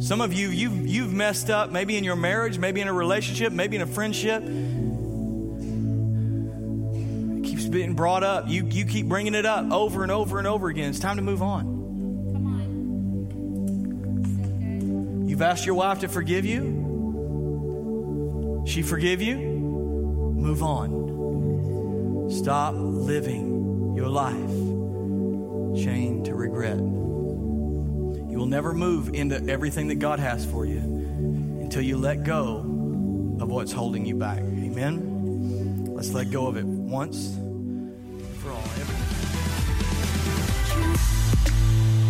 Some 0.00 0.22
of 0.22 0.32
you, 0.32 0.48
you've, 0.48 0.86
you've 0.86 1.12
messed 1.12 1.50
up, 1.50 1.70
maybe 1.70 1.98
in 1.98 2.04
your 2.04 2.16
marriage, 2.16 2.56
maybe 2.56 2.80
in 2.80 2.88
a 2.88 2.94
relationship, 2.94 3.52
maybe 3.52 3.76
in 3.76 3.82
a 3.82 3.86
friendship. 3.86 4.42
It 7.36 7.44
keeps 7.44 7.66
being 7.66 7.92
brought 7.92 8.24
up. 8.24 8.48
You, 8.48 8.64
you 8.64 8.86
keep 8.86 9.06
bringing 9.06 9.34
it 9.34 9.44
up 9.44 9.70
over 9.70 10.02
and 10.02 10.10
over 10.10 10.38
and 10.38 10.46
over 10.46 10.68
again. 10.68 10.88
It's 10.88 10.98
time 10.98 11.16
to 11.16 11.22
move 11.22 11.42
on. 11.42 11.78
You've 15.28 15.42
asked 15.42 15.66
your 15.66 15.74
wife 15.74 15.98
to 16.00 16.08
forgive 16.08 16.46
you. 16.46 18.64
She 18.66 18.80
forgive 18.80 19.20
you. 19.20 19.36
Move 19.36 20.62
on. 20.62 22.30
Stop 22.30 22.72
living 22.76 23.49
your 24.00 24.08
life 24.08 24.34
chained 25.84 26.24
to 26.24 26.34
regret. 26.34 26.78
You 26.78 28.38
will 28.38 28.46
never 28.46 28.72
move 28.72 29.14
into 29.14 29.46
everything 29.46 29.88
that 29.88 29.96
God 29.96 30.18
has 30.18 30.46
for 30.46 30.64
you 30.64 30.78
until 30.78 31.82
you 31.82 31.98
let 31.98 32.24
go 32.24 32.60
of 33.42 33.50
what's 33.50 33.72
holding 33.72 34.06
you 34.06 34.14
back. 34.16 34.38
Amen? 34.38 35.84
Let's 35.94 36.14
let 36.14 36.30
go 36.30 36.46
of 36.46 36.56
it 36.56 36.64
once 36.64 37.36
for 38.38 38.52
all. 38.52 38.64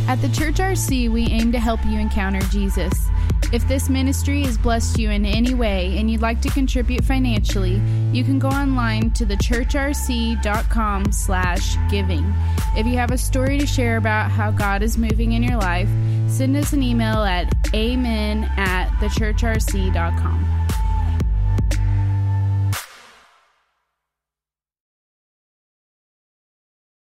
At 0.07 0.23
the 0.23 0.29
Church 0.29 0.59
RC, 0.59 1.11
we 1.11 1.27
aim 1.27 1.51
to 1.51 1.59
help 1.59 1.85
you 1.87 1.99
encounter 1.99 2.41
Jesus. 2.51 3.10
If 3.53 3.67
this 3.67 3.89
ministry 3.89 4.45
has 4.45 4.57
blessed 4.57 4.99
you 4.99 5.11
in 5.11 5.27
any 5.27 5.55
way 5.55 5.99
and 5.99 6.09
you'd 6.09 6.21
like 6.21 6.41
to 6.43 6.51
contribute 6.51 7.03
financially, 7.05 7.83
you 8.13 8.23
can 8.23 8.39
go 8.39 8.49
online 8.49 9.11
to 9.13 9.27
thechurchrc.com 9.27 11.11
slash 11.11 11.77
giving. 11.91 12.33
If 12.77 12.87
you 12.87 12.97
have 12.97 13.11
a 13.11 13.19
story 13.19 13.59
to 13.59 13.67
share 13.67 13.97
about 13.97 14.31
how 14.31 14.53
God 14.53 14.85
is 14.85 14.97
moving 14.97 15.33
in 15.33 15.43
your 15.43 15.57
life, 15.57 15.89
send 16.29 16.57
us 16.57 16.73
an 16.73 16.83
email 16.83 17.25
at 17.25 17.53
amen 17.75 18.45
at 18.57 18.89
thechurchrc.com. 19.01 20.50